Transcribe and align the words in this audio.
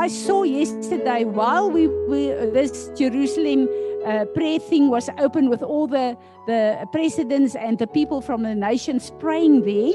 I 0.00 0.08
saw 0.08 0.44
yesterday 0.44 1.24
while 1.24 1.70
we 1.70 1.86
this 2.56 2.90
Jerusalem 2.96 3.68
uh, 4.06 4.24
prayer 4.34 4.58
thing 4.58 4.88
was 4.88 5.10
open 5.18 5.50
with 5.50 5.62
all 5.62 5.86
the 5.86 6.16
the 6.46 6.88
presidents 6.90 7.54
and 7.54 7.78
the 7.78 7.86
people 7.86 8.22
from 8.22 8.42
the 8.42 8.54
nations 8.54 9.12
praying 9.18 9.60
there. 9.60 9.92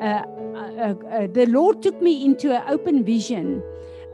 Uh, 0.00 0.06
uh, 0.06 0.94
uh 0.94 1.26
the 1.26 1.46
Lord 1.46 1.82
took 1.82 2.00
me 2.00 2.24
into 2.24 2.54
an 2.54 2.62
open 2.68 3.02
vision. 3.02 3.60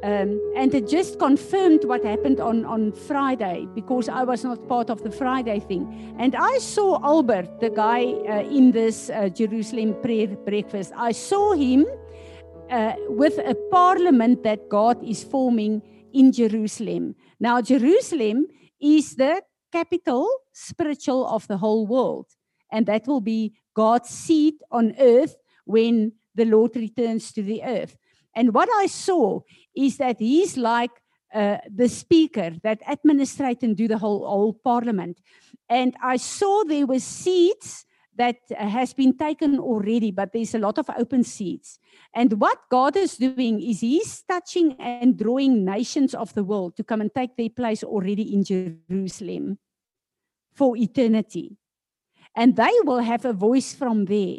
Um, 0.03 0.41
and 0.57 0.75
it 0.75 0.89
just 0.89 1.19
confirmed 1.19 1.85
what 1.85 2.05
happened 2.05 2.41
on, 2.41 2.65
on 2.65 2.93
Friday 2.93 3.67
because 3.75 4.09
I 4.09 4.25
was 4.25 4.45
not 4.45 4.69
part 4.69 4.89
of 4.89 5.03
the 5.03 5.11
Friday 5.11 5.59
thing. 5.59 6.15
And 6.19 6.35
I 6.37 6.59
saw 6.59 7.01
Albert, 7.03 7.61
the 7.61 7.71
guy 7.71 8.05
uh, 8.05 8.57
in 8.59 8.73
this 8.73 9.11
uh, 9.11 9.29
Jerusalem 9.31 9.97
prayer 10.03 10.29
breakfast, 10.29 10.93
I 10.97 11.13
saw 11.13 11.55
him 11.55 11.87
uh, 12.71 12.95
with 13.09 13.39
a 13.39 13.55
parliament 13.71 14.43
that 14.43 14.69
God 14.69 15.03
is 15.03 15.25
forming 15.25 15.83
in 16.13 16.33
Jerusalem. 16.33 17.15
Now, 17.39 17.61
Jerusalem 17.61 18.47
is 18.81 19.17
the 19.17 19.43
capital 19.73 20.29
spiritual 20.53 21.27
of 21.27 21.47
the 21.49 21.59
whole 21.59 21.87
world, 21.87 22.27
and 22.73 22.87
that 22.87 23.07
will 23.07 23.21
be 23.21 23.55
God's 23.75 24.09
seat 24.09 24.57
on 24.71 24.95
earth 24.99 25.37
when 25.65 26.13
the 26.35 26.45
Lord 26.45 26.77
returns 26.77 27.33
to 27.33 27.43
the 27.43 27.63
earth. 27.63 27.97
And 28.35 28.55
what 28.55 28.69
I 28.77 28.87
saw 28.87 29.41
is 29.75 29.97
that 29.97 30.17
he's 30.19 30.57
like 30.57 30.91
uh, 31.35 31.59
the 31.75 31.89
speaker 31.89 32.53
that 32.63 32.81
administrate 32.89 33.63
and 33.63 33.77
do 33.77 33.89
the 33.89 33.99
whole, 33.99 34.27
whole 34.27 34.55
parliament. 34.55 35.21
And 35.69 35.95
I 36.03 36.17
saw 36.17 36.65
there 36.65 36.87
were 36.87 37.01
seats 37.01 37.85
that 38.17 38.37
has 38.57 38.93
been 38.93 39.17
taken 39.17 39.59
already, 39.59 40.11
but 40.11 40.33
there's 40.33 40.55
a 40.55 40.59
lot 40.59 40.79
of 40.79 40.89
open 40.99 41.23
seats. 41.23 41.79
And 42.15 42.41
what 42.41 42.59
God 42.71 42.97
is 42.97 43.17
doing 43.17 43.61
is 43.61 43.81
He's 43.81 44.23
touching 44.23 44.75
and 44.79 45.17
drawing 45.17 45.65
nations 45.65 46.15
of 46.15 46.35
the 46.35 46.45
world 46.45 46.77
to 46.77 46.85
come 46.85 47.01
and 47.01 47.15
take 47.15 47.37
their 47.37 47.51
place 47.51 47.85
already 47.85 48.35
in 48.35 48.45
Jerusalem 48.45 49.59
for 50.53 50.77
eternity. 50.77 51.57
And 52.35 52.57
they 52.57 52.73
will 52.85 53.01
have 53.01 53.25
a 53.25 53.33
voice 53.33 53.75
from 53.75 54.07
there. 54.07 54.39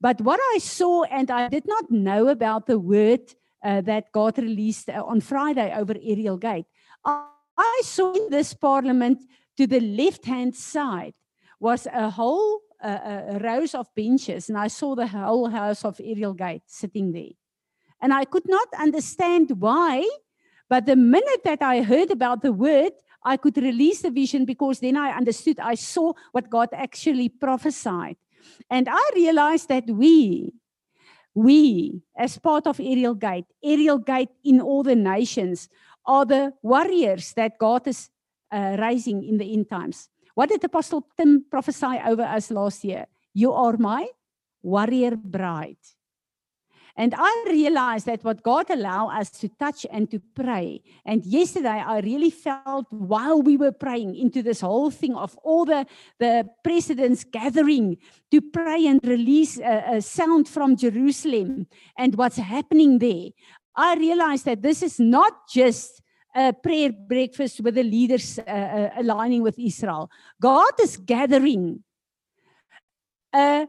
But 0.00 0.20
what 0.20 0.40
I 0.54 0.58
saw, 0.58 1.04
and 1.04 1.30
I 1.30 1.48
did 1.48 1.66
not 1.66 1.90
know 1.90 2.28
about 2.28 2.66
the 2.66 2.78
word 2.78 3.34
uh, 3.62 3.80
that 3.82 4.12
God 4.12 4.38
released 4.38 4.88
uh, 4.88 5.02
on 5.04 5.20
Friday 5.20 5.74
over 5.74 5.94
Ariel 5.94 6.36
Gate, 6.36 6.66
I, 7.04 7.26
I 7.56 7.80
saw 7.84 8.12
in 8.12 8.30
this 8.30 8.52
parliament 8.54 9.22
to 9.56 9.66
the 9.66 9.80
left 9.80 10.24
hand 10.24 10.54
side 10.54 11.14
was 11.60 11.86
a 11.92 12.10
whole 12.10 12.60
rows 13.42 13.74
of 13.74 13.88
benches, 13.94 14.48
and 14.48 14.58
I 14.58 14.68
saw 14.68 14.94
the 14.94 15.06
whole 15.06 15.48
house 15.48 15.84
of 15.84 16.00
Ariel 16.00 16.34
Gate 16.34 16.62
sitting 16.66 17.12
there. 17.12 17.32
And 18.00 18.12
I 18.12 18.24
could 18.24 18.46
not 18.46 18.68
understand 18.78 19.50
why, 19.58 20.06
but 20.68 20.86
the 20.86 20.96
minute 20.96 21.42
that 21.44 21.62
I 21.62 21.82
heard 21.82 22.10
about 22.10 22.42
the 22.42 22.52
word, 22.52 22.92
I 23.24 23.36
could 23.38 23.56
release 23.56 24.02
the 24.02 24.10
vision 24.10 24.44
because 24.44 24.80
then 24.80 24.96
I 24.96 25.16
understood, 25.16 25.58
I 25.58 25.74
saw 25.74 26.12
what 26.32 26.50
God 26.50 26.68
actually 26.72 27.30
prophesied. 27.30 28.16
And 28.68 28.88
I 28.90 29.10
realized 29.14 29.68
that 29.68 29.86
we, 29.88 30.52
we, 31.34 32.02
as 32.16 32.38
part 32.38 32.66
of 32.66 32.78
Ariel 32.78 33.14
Gate, 33.14 33.46
Ariel 33.62 33.98
Gate 33.98 34.28
in 34.44 34.60
all 34.60 34.82
the 34.82 34.94
nations, 34.94 35.68
are 36.06 36.26
the 36.26 36.52
warriors 36.62 37.32
that 37.32 37.58
God 37.58 37.86
is 37.88 38.10
uh, 38.52 38.76
raising 38.78 39.24
in 39.24 39.38
the 39.38 39.52
end 39.52 39.70
times. 39.70 40.10
What 40.34 40.48
did 40.48 40.64
Apostle 40.64 41.06
Tim 41.16 41.44
prophesy 41.50 42.00
over 42.04 42.22
us 42.22 42.50
last 42.50 42.84
year? 42.84 43.06
You 43.32 43.52
are 43.52 43.76
my 43.76 44.08
warrior 44.62 45.16
bride. 45.16 45.76
And 46.96 47.12
I 47.16 47.44
realized 47.48 48.06
that 48.06 48.22
what 48.22 48.44
God 48.44 48.70
allowed 48.70 49.18
us 49.20 49.30
to 49.40 49.48
touch 49.48 49.84
and 49.90 50.08
to 50.12 50.20
pray. 50.34 50.80
And 51.04 51.26
yesterday, 51.26 51.82
I 51.84 51.98
really 51.98 52.30
felt 52.30 52.86
while 52.90 53.42
we 53.42 53.56
were 53.56 53.72
praying 53.72 54.14
into 54.14 54.42
this 54.42 54.60
whole 54.60 54.92
thing 54.92 55.16
of 55.16 55.36
all 55.42 55.64
the, 55.64 55.86
the 56.20 56.48
presidents 56.62 57.24
gathering 57.24 57.96
to 58.30 58.40
pray 58.40 58.86
and 58.86 59.00
release 59.04 59.58
a, 59.58 59.96
a 59.96 60.02
sound 60.02 60.48
from 60.48 60.76
Jerusalem 60.76 61.66
and 61.98 62.14
what's 62.14 62.36
happening 62.36 63.00
there. 63.00 63.30
I 63.76 63.96
realized 63.96 64.44
that 64.44 64.62
this 64.62 64.80
is 64.80 65.00
not 65.00 65.48
just 65.48 66.00
a 66.34 66.52
prayer 66.52 66.90
breakfast 66.92 67.60
with 67.60 67.76
the 67.76 67.82
leaders 67.82 68.38
uh, 68.38 68.50
uh, 68.50 68.90
aligning 68.98 69.42
with 69.42 69.58
Israel. 69.58 70.10
God 70.40 70.72
is 70.80 70.96
gathering, 70.96 71.84
uh, 73.32 73.66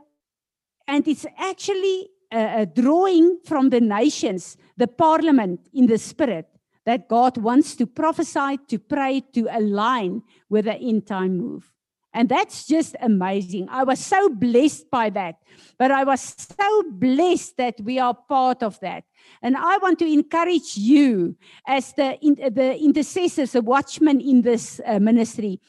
and 0.88 1.08
it's 1.08 1.26
actually 1.38 2.10
uh, 2.32 2.36
uh, 2.36 2.66
drawing 2.66 3.40
from 3.46 3.70
the 3.70 3.82
nations, 3.82 4.58
the 4.78 4.88
parliament 4.88 5.60
in 5.74 5.86
the 5.86 5.98
spirit, 5.98 6.48
that 6.86 7.08
God 7.08 7.38
wants 7.38 7.76
to 7.76 7.86
prophesy, 7.86 8.58
to 8.68 8.80
pray, 8.80 9.22
to 9.34 9.48
align 9.52 10.22
with 10.50 10.66
the 10.66 10.76
end 10.76 11.08
time 11.08 11.38
move. 11.38 11.75
And 12.16 12.30
that's 12.30 12.66
just 12.66 12.96
amazing. 13.02 13.68
I 13.70 13.84
was 13.84 14.00
so 14.00 14.30
blessed 14.30 14.90
by 14.90 15.10
that. 15.10 15.36
But 15.78 15.92
I 15.92 16.06
was 16.06 16.22
so 16.22 16.84
blessed 16.88 17.58
that 17.58 17.76
we 17.82 18.00
are 18.00 18.14
part 18.14 18.64
of 18.64 18.80
that. 18.80 19.04
And 19.42 19.58
I 19.58 19.78
want 19.80 20.00
to 20.00 20.06
encourage 20.06 20.78
you, 20.78 21.36
as 21.68 21.92
the, 21.92 22.18
the 22.54 22.78
intercessors, 22.82 23.52
the 23.52 23.62
watchmen 23.62 24.22
in 24.22 24.44
this 24.44 24.80
uh, 24.86 25.00
ministry, 25.00 25.60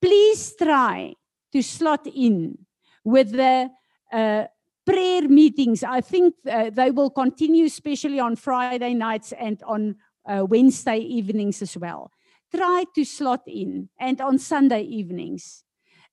please 0.00 0.54
try 0.56 1.14
to 1.52 1.60
slot 1.60 2.06
in 2.06 2.56
with 3.02 3.32
the 3.32 3.68
uh, 4.12 4.44
prayer 4.86 5.28
meetings. 5.28 5.82
I 5.82 6.02
think 6.02 6.34
uh, 6.48 6.70
they 6.70 6.92
will 6.92 7.10
continue, 7.10 7.64
especially 7.64 8.20
on 8.20 8.36
Friday 8.36 8.94
nights 8.94 9.32
and 9.32 9.60
on 9.64 9.96
uh, 10.24 10.46
Wednesday 10.48 10.98
evenings 10.98 11.62
as 11.62 11.76
well. 11.76 12.12
Try 12.54 12.84
to 12.94 13.04
slot 13.04 13.42
in 13.48 13.88
and 13.98 14.20
on 14.20 14.38
Sunday 14.38 14.82
evenings. 14.82 15.64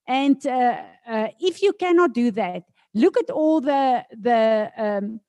And 0.08 0.46
uh, 0.46 0.78
uh, 1.08 1.28
if 1.40 1.62
you 1.62 1.74
cannot 1.74 2.14
do 2.14 2.32
that, 2.32 2.64
look 2.94 3.18
at 3.18 3.30
all 3.30 3.62
the 3.62 4.06
the 4.12 4.72
um, 4.78 5.20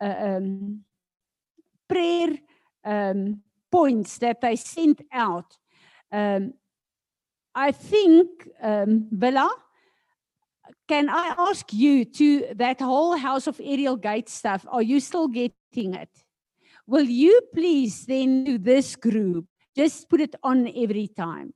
uh, 0.00 0.14
um, 0.18 0.84
prayer 1.88 2.30
um, 2.84 3.40
points 3.70 4.18
that 4.18 4.40
they 4.40 4.56
sent 4.56 5.02
out. 5.12 5.56
Um, 6.10 6.54
I 7.54 7.72
think, 7.72 8.48
um, 8.62 9.08
Villa, 9.10 9.50
can 10.88 11.08
I 11.08 11.34
ask 11.38 11.72
you 11.72 12.04
to 12.04 12.54
that 12.54 12.80
whole 12.80 13.16
House 13.16 13.46
of 13.46 13.60
Ariel 13.60 13.96
Gate 13.96 14.28
stuff? 14.28 14.66
Are 14.68 14.82
you 14.82 15.00
still 15.00 15.28
getting 15.28 15.94
it? 15.94 16.10
Will 16.86 17.04
you 17.04 17.40
please 17.54 18.06
then 18.06 18.44
do 18.44 18.58
this 18.58 18.96
group? 18.96 19.46
Just 19.76 20.08
put 20.08 20.20
it 20.20 20.34
on 20.42 20.68
every 20.68 21.08
time. 21.08 21.54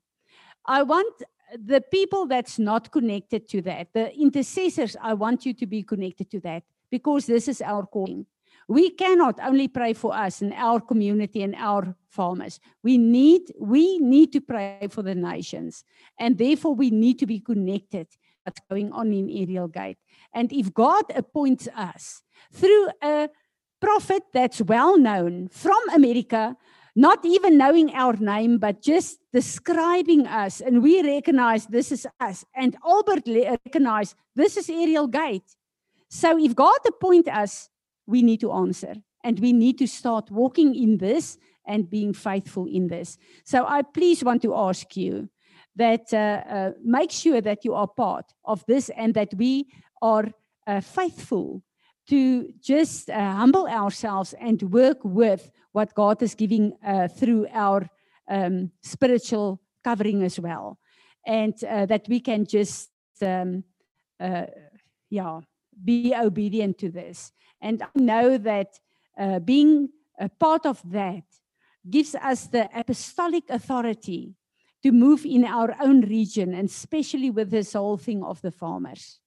I 0.64 0.82
want 0.82 1.22
the 1.54 1.80
people 1.80 2.26
that's 2.26 2.58
not 2.58 2.90
connected 2.90 3.48
to 3.50 3.62
that, 3.62 3.88
the 3.92 4.14
intercessors, 4.14 4.96
I 5.00 5.14
want 5.14 5.46
you 5.46 5.54
to 5.54 5.66
be 5.66 5.82
connected 5.82 6.30
to 6.32 6.40
that 6.40 6.64
because 6.90 7.26
this 7.26 7.48
is 7.48 7.62
our 7.62 7.86
calling. 7.86 8.26
We 8.68 8.90
cannot 8.90 9.38
only 9.42 9.68
pray 9.68 9.92
for 9.92 10.12
us 10.14 10.42
and 10.42 10.52
our 10.52 10.80
community 10.80 11.42
and 11.42 11.54
our 11.54 11.94
farmers. 12.08 12.58
We 12.82 12.98
need 12.98 13.52
we 13.60 13.98
need 13.98 14.32
to 14.32 14.40
pray 14.40 14.88
for 14.90 15.02
the 15.02 15.14
nations, 15.14 15.84
and 16.18 16.36
therefore 16.36 16.74
we 16.74 16.90
need 16.90 17.20
to 17.20 17.26
be 17.26 17.38
connected. 17.38 18.08
What's 18.42 18.60
going 18.68 18.90
on 18.92 19.12
in 19.12 19.30
Ariel 19.30 19.68
Gate? 19.68 19.98
And 20.32 20.52
if 20.52 20.74
God 20.74 21.04
appoints 21.14 21.68
us 21.76 22.22
through 22.52 22.88
a 23.02 23.28
prophet 23.80 24.24
that's 24.32 24.62
well 24.62 24.98
known 24.98 25.48
from 25.48 25.78
America, 25.94 26.56
not 26.96 27.24
even 27.24 27.58
knowing 27.58 27.94
our 27.94 28.14
name, 28.14 28.56
but 28.56 28.80
just 28.80 29.18
describing 29.30 30.26
us. 30.26 30.62
And 30.62 30.82
we 30.82 31.02
recognize 31.02 31.66
this 31.66 31.92
is 31.92 32.06
us. 32.18 32.44
And 32.54 32.74
Albert 32.84 33.24
recognized 33.26 34.16
this 34.34 34.56
is 34.56 34.70
Ariel 34.70 35.06
Gate. 35.06 35.54
So 36.08 36.38
if 36.38 36.56
God 36.56 36.78
appoint 36.88 37.28
us, 37.28 37.68
we 38.06 38.22
need 38.22 38.40
to 38.40 38.52
answer. 38.52 38.94
And 39.22 39.38
we 39.40 39.52
need 39.52 39.76
to 39.78 39.86
start 39.86 40.30
walking 40.30 40.74
in 40.74 40.96
this 40.96 41.36
and 41.66 41.90
being 41.90 42.14
faithful 42.14 42.66
in 42.66 42.86
this. 42.86 43.18
So 43.44 43.66
I 43.66 43.82
please 43.82 44.24
want 44.24 44.40
to 44.42 44.54
ask 44.54 44.96
you 44.96 45.28
that 45.74 46.14
uh, 46.14 46.16
uh, 46.48 46.70
make 46.82 47.10
sure 47.10 47.42
that 47.42 47.64
you 47.64 47.74
are 47.74 47.88
part 47.88 48.32
of 48.44 48.64
this 48.66 48.88
and 48.96 49.12
that 49.14 49.34
we 49.34 49.66
are 50.00 50.30
uh, 50.66 50.80
faithful 50.80 51.62
to 52.08 52.52
just 52.60 53.10
uh, 53.10 53.32
humble 53.32 53.66
ourselves 53.66 54.34
and 54.40 54.62
work 54.62 54.98
with 55.02 55.50
what 55.72 55.94
God 55.94 56.22
is 56.22 56.34
giving 56.34 56.72
uh, 56.86 57.08
through 57.08 57.46
our 57.52 57.88
um, 58.28 58.70
spiritual 58.82 59.60
covering 59.82 60.22
as 60.22 60.38
well. 60.38 60.78
And 61.26 61.54
uh, 61.64 61.86
that 61.86 62.06
we 62.08 62.20
can 62.20 62.46
just, 62.46 62.90
um, 63.22 63.64
uh, 64.20 64.46
yeah, 65.10 65.40
be 65.84 66.14
obedient 66.14 66.78
to 66.78 66.90
this. 66.90 67.32
And 67.60 67.82
I 67.82 67.98
know 67.98 68.38
that 68.38 68.78
uh, 69.18 69.40
being 69.40 69.88
a 70.18 70.28
part 70.28 70.66
of 70.66 70.80
that 70.92 71.24
gives 71.88 72.14
us 72.14 72.46
the 72.46 72.68
apostolic 72.74 73.44
authority 73.50 74.34
to 74.82 74.92
move 74.92 75.24
in 75.24 75.44
our 75.44 75.74
own 75.80 76.02
region, 76.02 76.54
and 76.54 76.68
especially 76.68 77.30
with 77.30 77.50
this 77.50 77.72
whole 77.72 77.96
thing 77.96 78.22
of 78.22 78.40
the 78.42 78.50
farmers. 78.50 79.20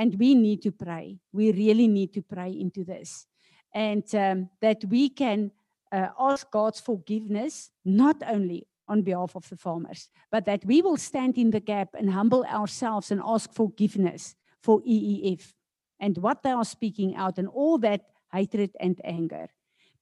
And 0.00 0.18
we 0.18 0.34
need 0.34 0.62
to 0.62 0.72
pray. 0.72 1.18
We 1.30 1.52
really 1.52 1.86
need 1.86 2.14
to 2.14 2.22
pray 2.22 2.52
into 2.52 2.84
this. 2.84 3.26
And 3.74 4.02
um, 4.14 4.48
that 4.62 4.82
we 4.88 5.10
can 5.10 5.50
uh, 5.92 6.08
ask 6.18 6.50
God's 6.50 6.80
forgiveness, 6.80 7.70
not 7.84 8.16
only 8.26 8.66
on 8.88 9.02
behalf 9.02 9.36
of 9.36 9.46
the 9.50 9.58
farmers, 9.58 10.08
but 10.32 10.46
that 10.46 10.64
we 10.64 10.80
will 10.80 10.96
stand 10.96 11.36
in 11.36 11.50
the 11.50 11.60
gap 11.60 11.90
and 11.92 12.14
humble 12.14 12.46
ourselves 12.46 13.10
and 13.10 13.20
ask 13.22 13.52
forgiveness 13.52 14.36
for 14.62 14.80
EFF 14.88 15.52
and 16.00 16.16
what 16.16 16.42
they 16.42 16.52
are 16.52 16.64
speaking 16.64 17.14
out 17.14 17.36
and 17.36 17.48
all 17.48 17.76
that 17.76 18.06
hatred 18.32 18.70
and 18.80 19.02
anger. 19.04 19.50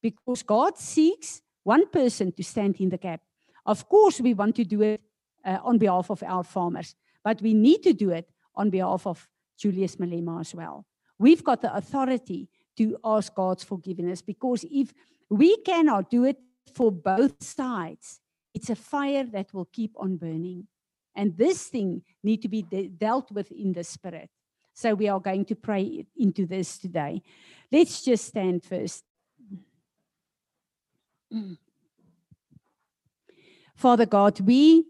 Because 0.01 0.45
God 0.45 0.79
seeks 0.79 1.43
one 1.65 1.89
person 1.89 2.31
to 2.35 2.45
stand 2.45 2.77
in 2.77 2.91
the 2.91 2.99
gap. 2.99 3.21
Of 3.67 3.89
course, 3.89 4.21
we 4.21 4.33
want 4.33 4.55
to 4.57 4.65
do 4.65 4.81
it 4.83 5.01
uh, 5.45 5.59
on 5.65 5.79
behalf 5.79 6.09
of 6.09 6.23
our 6.23 6.45
farmers, 6.45 6.95
but 7.25 7.43
we 7.43 7.53
need 7.53 7.83
to 7.83 7.93
do 7.93 8.11
it 8.11 8.31
on 8.55 8.71
behalf 8.71 9.05
of 9.05 9.27
Julius 9.59 9.97
Malema 9.97 10.41
as 10.41 10.55
well. 10.55 10.87
We've 11.19 11.43
got 11.43 11.63
the 11.63 11.75
authority 11.75 12.49
to 12.77 12.97
ask 13.05 13.35
God's 13.35 13.65
forgiveness 13.65 14.23
because 14.23 14.65
if 14.71 14.95
we 15.29 15.57
cannot 15.59 16.11
do 16.11 16.25
it 16.25 16.39
for 16.75 16.93
both 16.93 17.43
sides, 17.43 18.21
it's 18.55 18.71
a 18.71 18.77
fire 18.77 19.25
that 19.25 19.53
will 19.53 19.67
keep 19.67 19.93
on 19.97 20.17
burning. 20.17 20.69
And 21.15 21.37
this 21.37 21.65
thing 21.65 22.03
need 22.23 22.43
to 22.43 22.49
be 22.49 22.63
de- 22.63 22.89
dealt 22.89 23.33
with 23.33 23.51
in 23.51 23.73
the 23.73 23.83
spirit. 23.85 24.31
So 24.75 24.95
we 24.95 25.09
are 25.09 25.19
going 25.19 25.45
to 25.47 25.57
pray 25.57 26.07
into 26.17 26.47
this 26.47 26.79
today. 26.79 27.23
Let's 27.73 28.05
just 28.05 28.27
stand 28.27 28.63
first. 28.63 29.03
Father 33.75 34.07
God, 34.07 34.41
we 34.41 34.87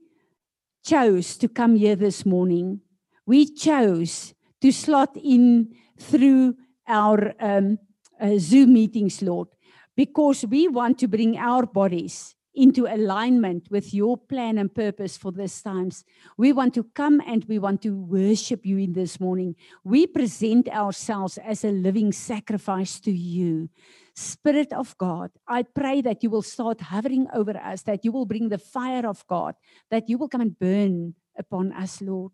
chose 0.85 1.39
to 1.39 1.49
come 1.49 1.77
here 1.77 1.97
this 1.97 2.27
morning. 2.27 2.81
We 3.27 3.47
chose 3.55 4.35
to 4.61 4.73
slot 4.73 5.17
in 5.17 5.75
through 5.99 6.57
our 6.87 7.35
um, 7.41 7.79
uh, 8.21 8.39
Zoom 8.39 8.73
meetings, 8.73 9.23
Lord, 9.23 9.49
because 9.97 10.45
we 10.47 10.69
want 10.69 10.99
to 10.99 11.09
bring 11.09 11.37
our 11.37 11.67
bodies 11.67 12.35
into 12.59 12.87
alignment 12.87 13.71
with 13.71 13.95
your 13.95 14.17
plan 14.17 14.59
and 14.59 14.75
purpose 14.75 15.17
for 15.17 15.31
this 15.31 15.63
times. 15.63 16.05
We 16.37 16.53
want 16.53 16.75
to 16.75 16.83
come 16.83 17.23
and 17.25 17.45
we 17.45 17.59
want 17.61 17.83
to 17.83 17.95
worship 17.95 18.67
you 18.67 18.79
in 18.79 18.95
this 18.95 19.21
morning. 19.21 19.55
We 19.85 20.09
present 20.09 20.69
ourselves 20.69 21.39
as 21.39 21.65
a 21.65 21.71
living 21.71 22.11
sacrifice 22.11 22.99
to 23.01 23.13
you. 23.13 23.71
Spirit 24.15 24.73
of 24.73 24.99
God, 24.99 25.31
I 25.47 25.63
pray 25.63 26.01
that 26.01 26.25
you 26.25 26.31
will 26.31 26.43
start 26.43 26.81
hovering 26.81 27.29
over 27.33 27.57
us, 27.57 27.83
that 27.83 28.05
you 28.05 28.11
will 28.11 28.27
bring 28.27 28.49
the 28.49 28.59
fire 28.59 29.07
of 29.07 29.25
God, 29.29 29.55
that 29.91 30.09
you 30.09 30.19
will 30.19 30.29
come 30.29 30.41
and 30.41 30.59
burn 30.59 31.15
upon 31.39 31.73
us, 31.73 32.03
Lord. 32.03 32.33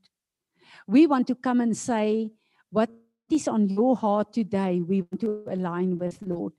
We 0.86 1.06
want 1.06 1.26
to 1.28 1.34
come 1.34 1.60
and 1.60 1.76
say, 1.76 2.30
What 2.70 2.90
is 3.30 3.48
on 3.48 3.68
your 3.68 3.96
heart 3.96 4.32
today? 4.32 4.80
We 4.80 5.02
want 5.02 5.20
to 5.20 5.44
align 5.48 5.98
with, 5.98 6.18
Lord. 6.22 6.52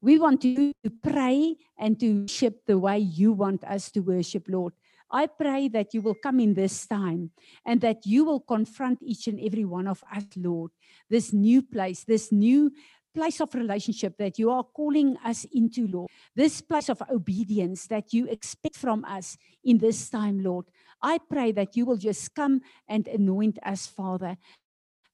We 0.00 0.18
want 0.18 0.42
to 0.42 0.72
pray 1.02 1.56
and 1.78 1.98
to 2.00 2.22
worship 2.22 2.66
the 2.66 2.78
way 2.78 2.98
you 2.98 3.32
want 3.32 3.64
us 3.64 3.90
to 3.92 4.00
worship, 4.00 4.44
Lord. 4.48 4.74
I 5.10 5.26
pray 5.26 5.68
that 5.68 5.94
you 5.94 6.02
will 6.02 6.16
come 6.16 6.40
in 6.40 6.54
this 6.54 6.86
time 6.86 7.30
and 7.64 7.80
that 7.82 8.04
you 8.04 8.24
will 8.24 8.40
confront 8.40 9.02
each 9.02 9.28
and 9.28 9.38
every 9.40 9.64
one 9.64 9.86
of 9.86 10.02
us, 10.14 10.24
Lord. 10.36 10.72
This 11.08 11.32
new 11.32 11.62
place, 11.62 12.04
this 12.04 12.32
new 12.32 12.72
place 13.14 13.40
of 13.40 13.54
relationship 13.54 14.16
that 14.18 14.38
you 14.38 14.50
are 14.50 14.64
calling 14.64 15.16
us 15.24 15.46
into, 15.52 15.86
Lord. 15.86 16.10
This 16.34 16.60
place 16.60 16.88
of 16.88 17.02
obedience 17.10 17.86
that 17.86 18.12
you 18.12 18.26
expect 18.26 18.76
from 18.76 19.04
us 19.04 19.38
in 19.62 19.78
this 19.78 20.10
time, 20.10 20.42
Lord. 20.42 20.66
I 21.00 21.18
pray 21.18 21.52
that 21.52 21.76
you 21.76 21.86
will 21.86 21.96
just 21.96 22.34
come 22.34 22.60
and 22.88 23.06
anoint 23.06 23.58
us, 23.64 23.86
Father, 23.86 24.36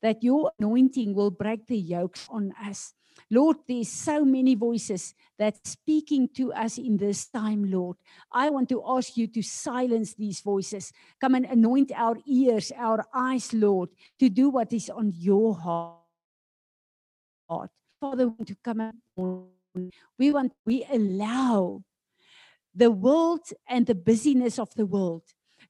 that 0.02 0.23
your 0.23 0.50
anointing 0.58 1.14
will 1.14 1.31
break 1.31 1.67
the 1.67 1.76
yokes 1.79 2.26
on 2.31 2.55
us. 2.64 2.94
Lord, 3.31 3.58
there's 3.69 3.88
so 3.88 4.25
many 4.25 4.55
voices 4.55 5.14
that 5.38 5.67
speaking 5.67 6.29
to 6.37 6.52
us 6.52 6.79
in 6.79 6.97
this 6.97 7.26
time, 7.29 7.70
Lord. 7.70 7.97
I 8.32 8.50
want 8.50 8.69
to 8.70 8.82
ask 8.87 9.17
you 9.17 9.26
to 9.29 9.43
silence 9.43 10.14
these 10.14 10.41
voices. 10.41 10.93
Come 11.20 11.35
and 11.35 11.44
anoint 11.44 11.93
our 11.94 12.17
ears, 12.26 12.73
our 12.76 13.05
eyes, 13.12 13.52
Lord, 13.52 13.91
to 14.19 14.29
do 14.29 14.49
what 14.49 14.73
is 14.73 14.88
on 14.91 15.12
your 15.14 15.55
heart. 15.55 15.99
We 18.02 18.25
want 18.25 18.47
to 18.47 18.56
come 18.64 18.93
we 20.19 20.31
want, 20.32 20.52
we 20.67 20.87
allow 20.91 21.82
the 22.75 22.91
world 22.91 23.43
and 23.69 23.87
the 23.87 23.94
busyness 23.94 24.58
of 24.58 24.73
the 24.75 24.87
world 24.87 25.23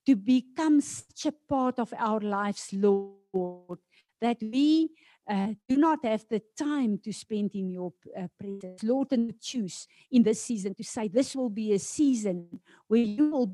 to 0.07 0.17
become 0.17 0.81
such 0.81 1.27
a 1.27 1.33
part 1.33 1.79
of 1.79 1.93
our 1.99 2.21
lives, 2.21 2.71
Lord, 2.73 3.79
that 4.21 4.39
we 4.41 4.91
uh, 5.29 5.49
do 5.69 5.77
not 5.77 6.05
have 6.05 6.25
the 6.29 6.43
time 6.57 6.99
to 7.05 7.13
spend 7.13 7.55
in 7.55 7.71
your 7.71 7.93
uh, 8.17 8.29
presence. 8.39 8.83
Lord, 8.83 9.13
and 9.13 9.41
choose 9.41 9.87
in 10.11 10.23
this 10.23 10.43
season 10.43 10.75
to 10.75 10.85
say, 10.85 11.09
This 11.09 11.35
will 11.35 11.51
be 11.51 11.73
a 11.73 11.79
season 11.79 12.61
where 12.89 13.01
you 13.01 13.31
will 13.31 13.53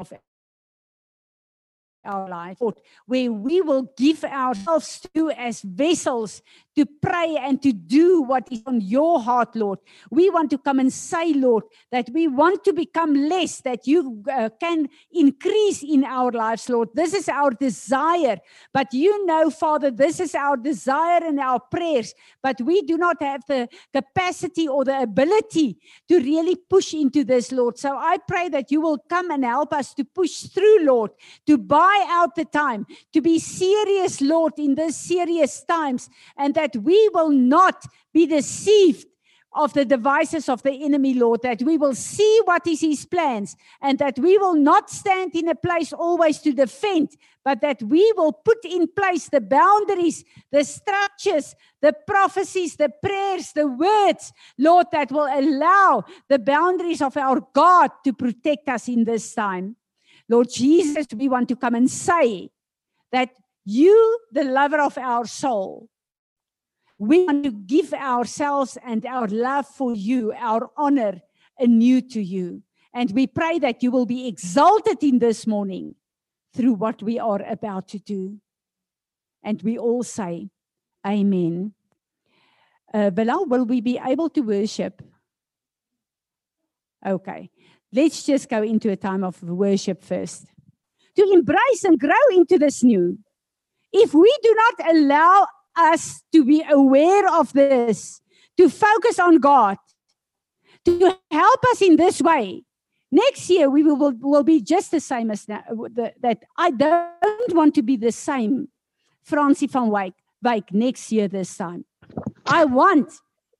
of 0.00 0.12
our 2.06 2.28
life, 2.28 2.58
where 3.06 3.32
we 3.32 3.60
will 3.60 3.90
give 3.96 4.24
ourselves 4.24 5.00
to 5.14 5.30
as 5.30 5.60
vessels 5.62 6.42
to 6.76 6.86
pray 7.02 7.36
and 7.40 7.62
to 7.62 7.72
do 7.72 8.22
what 8.22 8.46
is 8.50 8.62
on 8.66 8.80
your 8.80 9.20
heart, 9.20 9.56
Lord. 9.56 9.78
We 10.10 10.28
want 10.30 10.50
to 10.50 10.58
come 10.58 10.78
and 10.78 10.92
say, 10.92 11.32
Lord, 11.32 11.64
that 11.90 12.10
we 12.12 12.28
want 12.28 12.64
to 12.64 12.72
become 12.72 13.14
less, 13.14 13.62
that 13.62 13.86
you 13.86 14.22
uh, 14.30 14.50
can 14.60 14.88
increase 15.10 15.82
in 15.82 16.04
our 16.04 16.30
lives, 16.30 16.68
Lord. 16.68 16.90
This 16.94 17.14
is 17.14 17.28
our 17.28 17.50
desire. 17.50 18.38
But 18.72 18.92
you 18.92 19.24
know, 19.24 19.50
Father, 19.50 19.90
this 19.90 20.20
is 20.20 20.34
our 20.34 20.56
desire 20.56 21.24
and 21.24 21.40
our 21.40 21.60
prayers. 21.60 22.14
But 22.42 22.60
we 22.60 22.82
do 22.82 22.98
not 22.98 23.22
have 23.22 23.42
the 23.48 23.68
capacity 23.92 24.68
or 24.68 24.84
the 24.84 25.00
ability 25.00 25.78
to 26.08 26.18
really 26.18 26.56
push 26.56 26.92
into 26.92 27.24
this, 27.24 27.52
Lord. 27.52 27.78
So 27.78 27.96
I 27.96 28.18
pray 28.28 28.48
that 28.50 28.70
you 28.70 28.80
will 28.80 28.98
come 29.08 29.30
and 29.30 29.44
help 29.44 29.72
us 29.72 29.94
to 29.94 30.04
push 30.04 30.42
through, 30.42 30.84
Lord, 30.84 31.12
to 31.46 31.56
buy 31.56 32.06
out 32.08 32.34
the 32.34 32.44
time, 32.44 32.86
to 33.12 33.20
be 33.20 33.38
serious, 33.38 34.20
Lord, 34.20 34.52
in 34.58 34.74
these 34.74 34.96
serious 34.96 35.64
times, 35.64 36.10
and 36.36 36.54
that 36.54 36.65
that 36.66 36.82
we 36.82 37.08
will 37.14 37.30
not 37.30 37.84
be 38.12 38.26
deceived 38.26 39.06
of 39.54 39.72
the 39.72 39.84
devices 39.84 40.48
of 40.48 40.62
the 40.62 40.84
enemy, 40.84 41.14
Lord, 41.14 41.40
that 41.42 41.62
we 41.62 41.78
will 41.78 41.94
see 41.94 42.40
what 42.44 42.66
is 42.66 42.80
his 42.80 43.06
plans 43.06 43.56
and 43.80 43.98
that 44.00 44.18
we 44.18 44.36
will 44.36 44.54
not 44.54 44.90
stand 44.90 45.34
in 45.34 45.48
a 45.48 45.54
place 45.54 45.92
always 45.92 46.40
to 46.40 46.52
defend, 46.52 47.16
but 47.42 47.62
that 47.62 47.82
we 47.82 48.12
will 48.16 48.32
put 48.32 48.62
in 48.64 48.86
place 48.88 49.28
the 49.28 49.40
boundaries, 49.40 50.24
the 50.50 50.62
structures, 50.62 51.54
the 51.80 51.94
prophecies, 52.06 52.76
the 52.76 52.90
prayers, 53.02 53.52
the 53.52 53.66
words, 53.66 54.32
Lord, 54.58 54.88
that 54.92 55.10
will 55.10 55.28
allow 55.32 56.04
the 56.28 56.38
boundaries 56.38 57.00
of 57.00 57.16
our 57.16 57.40
God 57.54 57.92
to 58.04 58.12
protect 58.12 58.68
us 58.68 58.88
in 58.88 59.04
this 59.04 59.34
time. 59.34 59.76
Lord 60.28 60.48
Jesus, 60.50 61.06
we 61.16 61.28
want 61.28 61.48
to 61.48 61.56
come 61.56 61.76
and 61.76 61.90
say 61.90 62.50
that 63.12 63.30
you, 63.64 64.20
the 64.32 64.44
lover 64.44 64.80
of 64.80 64.98
our 64.98 65.26
soul, 65.26 65.88
we 66.98 67.24
want 67.24 67.44
to 67.44 67.50
give 67.50 67.92
ourselves 67.92 68.78
and 68.84 69.04
our 69.04 69.28
love 69.28 69.66
for 69.66 69.94
you, 69.94 70.32
our 70.36 70.70
honor 70.76 71.20
anew 71.58 72.00
to 72.00 72.22
you. 72.22 72.62
And 72.94 73.10
we 73.10 73.26
pray 73.26 73.58
that 73.58 73.82
you 73.82 73.90
will 73.90 74.06
be 74.06 74.26
exalted 74.26 75.02
in 75.02 75.18
this 75.18 75.46
morning 75.46 75.94
through 76.54 76.74
what 76.74 77.02
we 77.02 77.18
are 77.18 77.42
about 77.42 77.88
to 77.88 77.98
do. 77.98 78.38
And 79.42 79.60
we 79.62 79.78
all 79.78 80.02
say, 80.02 80.48
Amen. 81.06 81.74
Uh, 82.92 83.10
Bilal, 83.10 83.46
will 83.46 83.64
we 83.64 83.80
be 83.80 84.00
able 84.04 84.30
to 84.30 84.40
worship? 84.40 85.02
Okay, 87.06 87.50
let's 87.92 88.24
just 88.24 88.48
go 88.48 88.62
into 88.62 88.90
a 88.90 88.96
time 88.96 89.22
of 89.22 89.40
worship 89.42 90.02
first. 90.02 90.46
To 91.16 91.30
embrace 91.32 91.84
and 91.84 91.98
grow 91.98 92.26
into 92.30 92.58
this 92.58 92.82
new. 92.82 93.18
If 93.92 94.14
we 94.14 94.34
do 94.42 94.54
not 94.54 94.96
allow 94.96 95.46
us 95.76 96.22
to 96.32 96.44
be 96.44 96.64
aware 96.68 97.28
of 97.28 97.52
this, 97.52 98.20
to 98.56 98.68
focus 98.68 99.18
on 99.18 99.38
God, 99.38 99.76
to 100.84 101.16
help 101.30 101.64
us 101.72 101.82
in 101.82 101.96
this 101.96 102.20
way. 102.20 102.62
Next 103.10 103.48
year, 103.48 103.70
we 103.70 103.82
will, 103.82 104.12
will 104.20 104.42
be 104.42 104.60
just 104.60 104.90
the 104.90 105.00
same 105.00 105.30
as 105.30 105.48
now. 105.48 105.62
The, 105.68 106.12
that 106.22 106.42
I 106.56 106.70
don't 106.70 107.54
want 107.54 107.74
to 107.76 107.82
be 107.82 107.96
the 107.96 108.12
same, 108.12 108.68
Francie 109.22 109.68
van 109.68 109.90
Wyk, 109.90 110.14
Wyk 110.44 110.72
next 110.72 111.12
year, 111.12 111.28
this 111.28 111.56
time. 111.56 111.84
I 112.46 112.64
want 112.64 113.12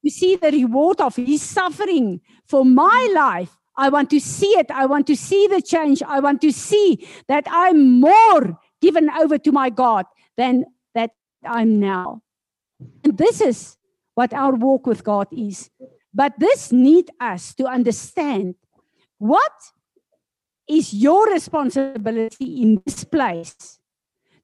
to 0.04 0.10
see 0.10 0.36
the 0.36 0.50
reward 0.50 1.00
of 1.00 1.16
his 1.16 1.42
suffering 1.42 2.20
for 2.46 2.64
my 2.64 3.10
life. 3.14 3.56
I 3.76 3.88
want 3.88 4.10
to 4.10 4.20
see 4.20 4.58
it. 4.58 4.70
I 4.70 4.86
want 4.86 5.06
to 5.08 5.16
see 5.16 5.46
the 5.46 5.60
change. 5.60 6.02
I 6.02 6.20
want 6.20 6.40
to 6.42 6.52
see 6.52 7.06
that 7.28 7.44
I'm 7.48 8.00
more 8.00 8.58
given 8.80 9.10
over 9.10 9.38
to 9.38 9.52
my 9.52 9.70
God 9.70 10.06
than 10.36 10.64
I'm 11.46 11.80
now. 11.80 12.22
And 13.04 13.16
this 13.16 13.40
is 13.40 13.76
what 14.14 14.32
our 14.32 14.54
walk 14.54 14.86
with 14.86 15.04
God 15.04 15.28
is. 15.30 15.70
But 16.12 16.34
this 16.38 16.72
need 16.72 17.10
us 17.20 17.54
to 17.54 17.66
understand 17.66 18.54
what 19.18 19.52
is 20.68 20.92
your 20.92 21.30
responsibility 21.30 22.62
in 22.62 22.82
this 22.84 23.04
place 23.04 23.78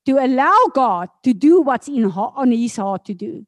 to 0.06 0.18
allow 0.18 0.56
God 0.74 1.08
to 1.24 1.32
do 1.32 1.60
what's 1.60 1.88
in 1.88 2.04
on 2.10 2.52
his 2.52 2.76
heart 2.76 3.04
to 3.06 3.14
do. 3.14 3.46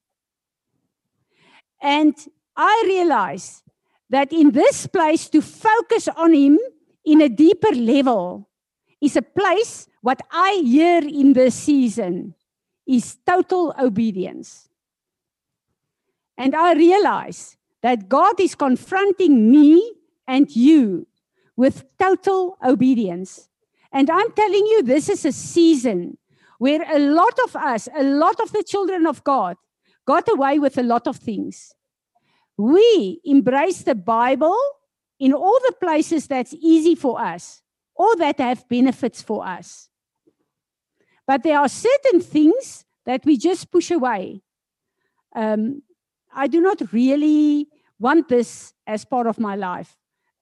And 1.81 2.15
I 2.57 2.83
realize 2.87 3.63
that 4.11 4.33
in 4.33 4.53
this 4.53 4.87
place 4.87 5.29
to 5.29 5.43
focus 5.43 6.09
on 6.09 6.33
Him 6.33 6.59
in 7.05 7.21
a 7.21 7.29
deeper 7.29 7.75
level 7.75 8.49
is 9.01 9.17
a 9.17 9.23
place 9.23 9.89
what 10.01 10.21
I 10.31 10.63
hear 10.65 10.99
in 10.99 11.33
this 11.33 11.55
season 11.55 12.35
is 12.87 13.17
total 13.27 13.75
obedience. 13.79 14.69
And 16.37 16.55
I 16.55 16.75
realize 16.75 17.57
that 17.83 18.09
God 18.09 18.41
is 18.41 18.55
confronting 18.55 19.51
me 19.51 19.95
and 20.27 20.55
you 20.55 21.07
with 21.57 21.85
total 21.99 22.59
obedience. 22.65 23.49
And 23.93 24.11
I'm 24.11 24.33
telling 24.33 24.67
you, 24.67 24.83
this 24.83 25.09
is 25.09 25.25
a 25.25 25.33
season 25.33 26.19
where 26.59 26.83
a 26.91 26.99
lot 26.99 27.39
of 27.45 27.55
us, 27.57 27.89
a 27.95 28.03
lot 28.03 28.41
of 28.41 28.53
the 28.53 28.63
children 28.63 29.07
of 29.07 29.23
God, 29.23 29.57
got 30.07 30.29
away 30.29 30.59
with 30.59 30.79
a 30.79 30.83
lot 30.83 31.07
of 31.07 31.17
things. 31.17 31.75
We 32.57 33.21
embrace 33.25 33.83
the 33.83 33.95
Bible 33.95 34.57
in 35.19 35.33
all 35.33 35.59
the 35.67 35.75
places 35.81 36.27
that's 36.27 36.55
easy 36.55 36.95
for 36.95 37.21
us 37.21 37.63
or 37.95 38.17
that 38.17 38.39
have 38.39 38.69
benefits 38.69 39.23
for 39.23 39.47
us. 39.47 39.89
But 41.27 41.43
there 41.43 41.59
are 41.59 41.69
certain 41.69 42.21
things 42.21 42.85
that 43.07 43.25
we 43.25 43.37
just 43.37 43.71
push 43.71 43.91
away. 43.91 44.43
Um, 45.35 45.83
I 46.35 46.47
do 46.47 46.61
not 46.61 46.93
really 46.93 47.69
want 47.99 48.29
this 48.29 48.75
as 48.87 49.05
part 49.05 49.27
of 49.27 49.39
my 49.39 49.57
life. 49.57 49.97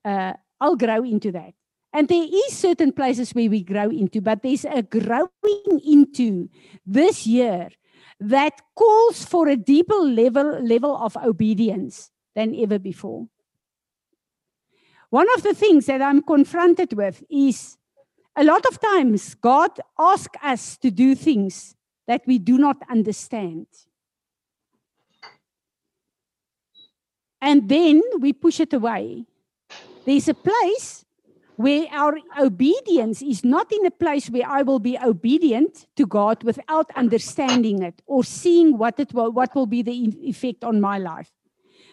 Uh, 0.04 0.32
I'll 0.60 0.76
grow 0.76 1.02
into 1.04 1.32
that. 1.32 1.54
And 1.92 2.08
there 2.08 2.24
is 2.24 2.56
certain 2.56 2.92
places 2.92 3.32
where 3.32 3.50
we 3.50 3.62
grow 3.62 3.90
into, 3.90 4.20
but 4.20 4.42
there's 4.42 4.64
a 4.64 4.82
growing 4.82 5.80
into 5.84 6.48
this 6.86 7.26
year 7.26 7.68
that 8.18 8.54
calls 8.74 9.24
for 9.24 9.48
a 9.48 9.56
deeper 9.56 9.96
level, 9.96 10.62
level 10.62 10.96
of 10.96 11.16
obedience 11.16 12.10
than 12.34 12.54
ever 12.54 12.78
before. 12.78 13.26
One 15.10 15.26
of 15.36 15.42
the 15.42 15.52
things 15.52 15.86
that 15.86 16.00
I'm 16.00 16.22
confronted 16.22 16.94
with 16.94 17.22
is 17.28 17.76
a 18.36 18.44
lot 18.44 18.64
of 18.66 18.80
times 18.80 19.34
God 19.34 19.70
asks 19.98 20.38
us 20.42 20.76
to 20.78 20.90
do 20.90 21.14
things 21.14 21.76
that 22.06 22.22
we 22.26 22.38
do 22.38 22.58
not 22.58 22.76
understand. 22.90 23.66
And 27.40 27.68
then 27.68 28.02
we 28.20 28.32
push 28.32 28.60
it 28.60 28.72
away. 28.72 29.26
There's 30.06 30.28
a 30.28 30.34
place 30.34 31.04
where 31.56 31.86
our 31.92 32.18
obedience 32.40 33.20
is 33.22 33.44
not 33.44 33.70
in 33.72 33.84
a 33.86 33.90
place 33.90 34.28
where 34.30 34.48
I 34.48 34.62
will 34.62 34.78
be 34.78 34.98
obedient 34.98 35.86
to 35.96 36.06
God 36.06 36.42
without 36.42 36.90
understanding 36.96 37.82
it 37.82 38.00
or 38.06 38.24
seeing 38.24 38.78
what 38.78 38.98
it 38.98 39.12
will, 39.12 39.30
what 39.30 39.54
will 39.54 39.66
be 39.66 39.82
the 39.82 39.92
effect 40.28 40.64
on 40.64 40.80
my 40.80 40.98
life. 40.98 41.30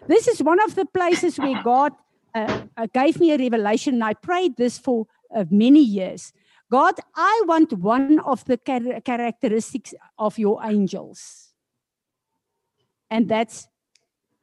This 0.07 0.27
is 0.27 0.41
one 0.41 0.61
of 0.63 0.75
the 0.75 0.85
places 0.85 1.37
where 1.37 1.61
God 1.61 1.93
uh, 2.33 2.61
uh, 2.77 2.87
gave 2.93 3.19
me 3.19 3.31
a 3.31 3.37
revelation. 3.37 3.95
And 3.95 4.03
I 4.03 4.13
prayed 4.13 4.55
this 4.55 4.77
for 4.77 5.07
uh, 5.33 5.45
many 5.49 5.81
years. 5.81 6.33
God, 6.71 6.95
I 7.15 7.43
want 7.47 7.73
one 7.73 8.19
of 8.19 8.45
the 8.45 8.57
char- 8.57 9.01
characteristics 9.01 9.93
of 10.17 10.37
your 10.37 10.63
angels. 10.63 11.49
And 13.09 13.27
that's 13.27 13.67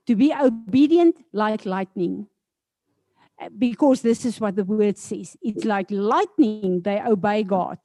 to 0.07 0.17
be 0.17 0.33
obedient 0.35 1.25
like 1.33 1.65
lightning. 1.65 2.27
Because 3.59 4.01
this 4.01 4.25
is 4.25 4.41
what 4.41 4.57
the 4.57 4.65
word 4.65 4.97
says. 4.97 5.37
It's 5.43 5.65
like 5.65 5.91
lightning, 5.91 6.81
they 6.83 7.01
obey 7.01 7.43
God, 7.43 7.79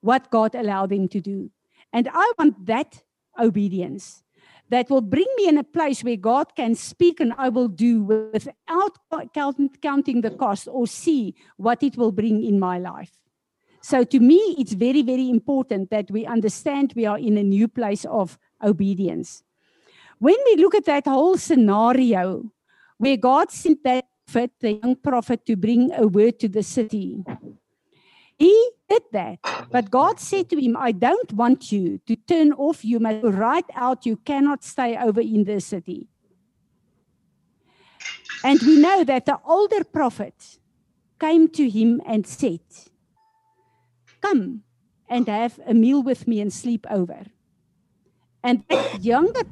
what 0.00 0.30
God 0.30 0.54
allowed 0.54 0.90
them 0.90 1.08
to 1.08 1.20
do. 1.20 1.50
And 1.92 2.08
I 2.12 2.32
want 2.38 2.66
that 2.66 3.02
obedience 3.40 4.22
that 4.68 4.90
will 4.90 5.00
bring 5.00 5.26
me 5.36 5.48
in 5.48 5.58
a 5.58 5.64
place 5.64 6.02
where 6.02 6.16
God 6.16 6.54
can 6.56 6.74
speak 6.74 7.20
and 7.20 7.32
I 7.38 7.48
will 7.48 7.68
do 7.68 8.02
without 8.02 8.98
counting 9.32 10.20
the 10.20 10.30
cost 10.30 10.68
or 10.70 10.86
see 10.86 11.34
what 11.56 11.82
it 11.82 11.96
will 11.96 12.12
bring 12.12 12.42
in 12.42 12.58
my 12.58 12.78
life. 12.78 13.12
So 13.82 14.02
to 14.02 14.18
me, 14.18 14.56
it's 14.58 14.72
very, 14.72 15.02
very 15.02 15.30
important 15.30 15.90
that 15.90 16.10
we 16.10 16.26
understand 16.26 16.92
we 16.96 17.06
are 17.06 17.18
in 17.18 17.38
a 17.38 17.42
new 17.44 17.68
place 17.68 18.04
of 18.04 18.38
obedience. 18.60 19.44
When 20.18 20.36
we 20.46 20.56
look 20.56 20.74
at 20.74 20.86
that 20.86 21.06
whole 21.06 21.36
scenario 21.36 22.50
where 22.98 23.16
God 23.16 23.52
sent 23.52 23.84
that 23.84 24.06
prophet, 24.26 24.50
the 24.60 24.72
young 24.72 24.96
prophet, 24.96 25.46
to 25.46 25.54
bring 25.54 25.92
a 25.92 26.08
word 26.08 26.40
to 26.40 26.48
the 26.48 26.64
city, 26.64 27.22
he 28.38 28.70
did 28.88 29.02
that. 29.12 29.38
But 29.70 29.90
God 29.90 30.20
said 30.20 30.50
to 30.50 30.60
him, 30.60 30.76
I 30.76 30.92
don't 30.92 31.32
want 31.32 31.72
you 31.72 31.98
to 32.06 32.16
turn 32.16 32.52
off. 32.52 32.84
You 32.84 33.00
must 33.00 33.24
write 33.24 33.70
out, 33.74 34.06
you 34.06 34.16
cannot 34.16 34.62
stay 34.62 34.96
over 34.96 35.20
in 35.20 35.44
the 35.44 35.60
city. 35.60 36.08
And 38.44 38.60
we 38.60 38.78
know 38.78 39.04
that 39.04 39.26
the 39.26 39.38
older 39.44 39.82
prophet 39.84 40.58
came 41.18 41.48
to 41.48 41.68
him 41.68 42.02
and 42.06 42.26
said, 42.26 42.60
Come 44.20 44.62
and 45.08 45.26
have 45.28 45.58
a 45.66 45.74
meal 45.74 46.02
with 46.02 46.28
me 46.28 46.40
and 46.40 46.52
sleep 46.52 46.86
over. 46.90 47.24
And 48.42 48.64
that 48.68 49.02
younger, 49.02 49.42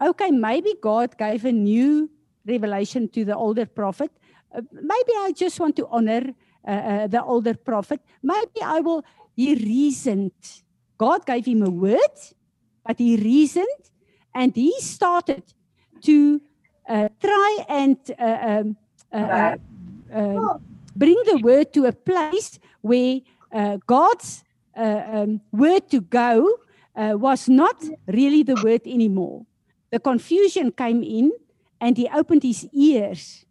okay, 0.00 0.30
maybe 0.30 0.74
God 0.80 1.16
gave 1.16 1.44
a 1.44 1.52
new 1.52 2.10
revelation 2.46 3.08
to 3.08 3.24
the 3.24 3.34
older 3.34 3.66
prophet. 3.66 4.12
Uh, 4.54 4.62
maybe 4.72 5.12
I 5.18 5.32
just 5.34 5.58
want 5.58 5.76
to 5.76 5.86
honor 5.88 6.34
uh, 6.66 6.70
uh, 6.70 7.06
the 7.06 7.22
older 7.22 7.54
prophet. 7.54 8.00
Maybe 8.22 8.60
I 8.62 8.80
will, 8.80 9.04
he 9.34 9.54
reasoned. 9.54 10.32
God 10.98 11.24
gave 11.24 11.46
him 11.46 11.62
a 11.62 11.70
word, 11.70 12.16
but 12.84 12.98
he 12.98 13.16
reasoned 13.16 13.90
and 14.34 14.54
he 14.54 14.74
started 14.80 15.42
to 16.02 16.40
uh, 16.88 17.08
try 17.20 17.64
and 17.68 17.96
uh, 18.18 18.38
um, 18.40 18.76
uh, 19.12 19.56
uh, 20.14 20.58
bring 20.94 21.20
the 21.26 21.38
word 21.42 21.72
to 21.72 21.86
a 21.86 21.92
place 21.92 22.58
where 22.80 23.20
God's 23.86 24.44
um, 24.76 25.40
word 25.52 25.88
to 25.90 26.00
go 26.00 26.58
was 26.94 27.48
not 27.48 27.82
really 28.06 28.42
the 28.42 28.56
word 28.62 28.82
anymore. 28.86 29.46
The 29.90 30.00
confusion 30.00 30.72
came 30.72 31.02
in 31.02 31.32
and 31.80 31.96
he 31.96 32.08
opened 32.08 32.42
his 32.42 32.68
ears 32.72 33.44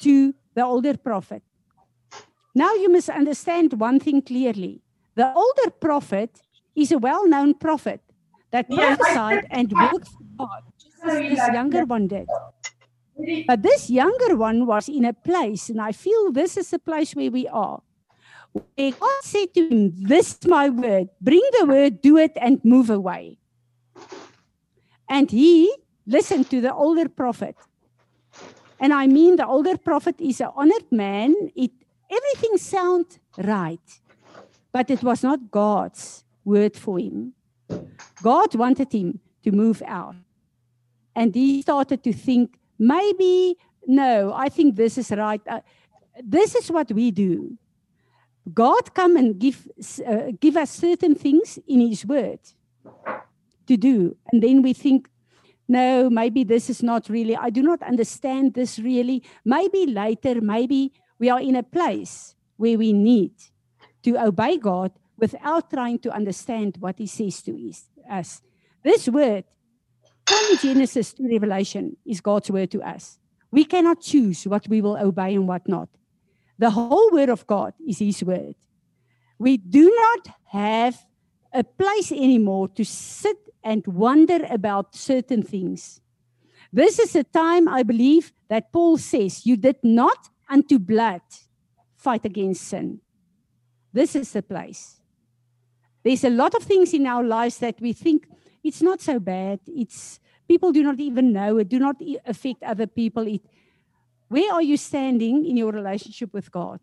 to 0.00 0.34
the 0.54 0.64
older 0.64 0.96
prophet. 0.96 1.42
Now 2.54 2.72
you 2.74 2.88
must 2.88 3.08
understand 3.08 3.72
one 3.80 3.98
thing 3.98 4.22
clearly. 4.22 4.82
The 5.16 5.32
older 5.34 5.70
prophet 5.70 6.40
is 6.74 6.92
a 6.92 6.98
well 6.98 7.26
known 7.28 7.54
prophet 7.54 8.00
that 8.50 8.70
prophesied 8.70 9.46
and 9.50 9.72
worked 9.72 10.08
for 10.08 10.22
God, 10.38 10.62
just 10.78 11.04
as 11.04 11.18
this 11.18 11.52
younger 11.52 11.84
one 11.84 12.06
did. 12.06 12.28
But 13.46 13.62
this 13.62 13.90
younger 13.90 14.36
one 14.36 14.66
was 14.66 14.88
in 14.88 15.04
a 15.04 15.12
place, 15.12 15.68
and 15.68 15.80
I 15.80 15.92
feel 15.92 16.32
this 16.32 16.56
is 16.56 16.70
the 16.70 16.78
place 16.78 17.14
where 17.14 17.30
we 17.30 17.46
are. 17.48 17.82
Where 18.52 18.92
God 18.92 19.22
said 19.22 19.54
to 19.54 19.68
him, 19.68 19.92
This 19.96 20.38
is 20.38 20.46
my 20.46 20.68
word, 20.68 21.08
bring 21.20 21.42
the 21.58 21.66
word, 21.66 22.00
do 22.00 22.16
it, 22.16 22.32
and 22.36 22.64
move 22.64 22.90
away. 22.90 23.38
And 25.08 25.30
he 25.30 25.74
listened 26.06 26.50
to 26.50 26.60
the 26.60 26.72
older 26.72 27.08
prophet. 27.08 27.56
And 28.80 28.92
I 28.92 29.06
mean, 29.06 29.36
the 29.36 29.46
older 29.46 29.78
prophet 29.78 30.16
is 30.20 30.40
an 30.40 30.50
honored 30.54 30.90
man. 30.90 31.34
It 31.54 31.70
everything 32.10 32.56
sounded 32.56 33.18
right, 33.38 34.00
but 34.72 34.90
it 34.90 35.02
was 35.02 35.22
not 35.22 35.50
God's 35.50 36.24
word 36.44 36.76
for 36.76 36.98
him. 36.98 37.32
God 38.22 38.54
wanted 38.54 38.92
him 38.92 39.20
to 39.42 39.52
move 39.52 39.82
out. 39.86 40.16
And 41.14 41.34
he 41.34 41.62
started 41.62 42.02
to 42.04 42.12
think, 42.12 42.58
maybe, 42.78 43.56
no, 43.86 44.32
I 44.34 44.48
think 44.48 44.76
this 44.76 44.98
is 44.98 45.10
right. 45.10 45.40
Uh, 45.46 45.60
this 46.22 46.54
is 46.54 46.70
what 46.70 46.90
we 46.92 47.10
do. 47.10 47.56
God 48.52 48.92
come 48.94 49.16
and 49.16 49.38
give, 49.38 49.68
uh, 50.06 50.32
give 50.38 50.56
us 50.56 50.70
certain 50.70 51.14
things 51.14 51.58
in 51.66 51.80
his 51.80 52.04
word 52.04 52.40
to 53.66 53.76
do. 53.76 54.16
And 54.32 54.42
then 54.42 54.60
we 54.60 54.72
think, 54.74 55.08
no, 55.66 56.10
maybe 56.10 56.44
this 56.44 56.68
is 56.68 56.82
not 56.82 57.08
really, 57.08 57.36
I 57.36 57.48
do 57.48 57.62
not 57.62 57.82
understand 57.82 58.52
this 58.52 58.78
really. 58.78 59.22
Maybe 59.44 59.86
later, 59.86 60.40
maybe 60.42 60.92
we 61.18 61.30
are 61.30 61.40
in 61.40 61.56
a 61.56 61.62
place 61.62 62.34
where 62.56 62.78
we 62.78 62.92
need 62.92 63.32
to 64.02 64.16
obey 64.18 64.58
God 64.58 64.92
without 65.16 65.70
trying 65.70 65.98
to 66.00 66.12
understand 66.12 66.76
what 66.80 66.98
He 66.98 67.06
says 67.06 67.42
to 67.42 67.72
us. 68.10 68.42
This 68.82 69.08
word 69.08 69.44
from 70.26 70.58
Genesis 70.58 71.12
to 71.14 71.28
Revelation 71.28 71.96
is 72.04 72.20
God's 72.20 72.50
word 72.50 72.70
to 72.72 72.82
us. 72.82 73.18
We 73.50 73.64
cannot 73.64 74.00
choose 74.00 74.46
what 74.46 74.68
we 74.68 74.80
will 74.80 74.96
obey 74.96 75.34
and 75.34 75.46
what 75.46 75.68
not. 75.68 75.88
The 76.58 76.70
whole 76.70 77.10
word 77.10 77.28
of 77.28 77.46
God 77.46 77.74
is 77.86 77.98
His 77.98 78.22
word. 78.22 78.54
We 79.38 79.56
do 79.56 79.90
not 79.94 80.34
have 80.46 81.04
a 81.52 81.64
place 81.64 82.10
anymore 82.10 82.68
to 82.68 82.84
sit 82.84 83.36
and 83.62 83.86
wonder 83.86 84.46
about 84.50 84.94
certain 84.94 85.42
things. 85.42 86.00
This 86.72 86.98
is 86.98 87.14
a 87.14 87.24
time, 87.24 87.68
I 87.68 87.84
believe, 87.84 88.32
that 88.48 88.72
Paul 88.72 88.98
says, 88.98 89.46
You 89.46 89.56
did 89.56 89.76
not 89.82 90.30
unto 90.48 90.78
blood 90.78 91.22
fight 91.96 92.24
against 92.24 92.62
sin. 92.62 93.00
This 93.92 94.14
is 94.16 94.32
the 94.32 94.42
place. 94.42 95.00
There's 96.02 96.24
a 96.24 96.30
lot 96.30 96.54
of 96.54 96.62
things 96.62 96.92
in 96.92 97.06
our 97.06 97.24
lives 97.24 97.58
that 97.58 97.80
we 97.80 97.92
think 97.92 98.26
it's 98.62 98.82
not 98.82 99.00
so 99.00 99.18
bad. 99.18 99.60
It's 99.66 100.20
people 100.46 100.72
do 100.72 100.82
not 100.82 101.00
even 101.00 101.32
know 101.32 101.58
it, 101.58 101.68
do 101.68 101.78
not 101.78 101.96
affect 102.26 102.62
other 102.62 102.86
people. 102.86 103.26
It, 103.26 103.42
where 104.28 104.52
are 104.52 104.62
you 104.62 104.76
standing 104.76 105.46
in 105.46 105.56
your 105.56 105.72
relationship 105.72 106.32
with 106.32 106.50
God? 106.50 106.80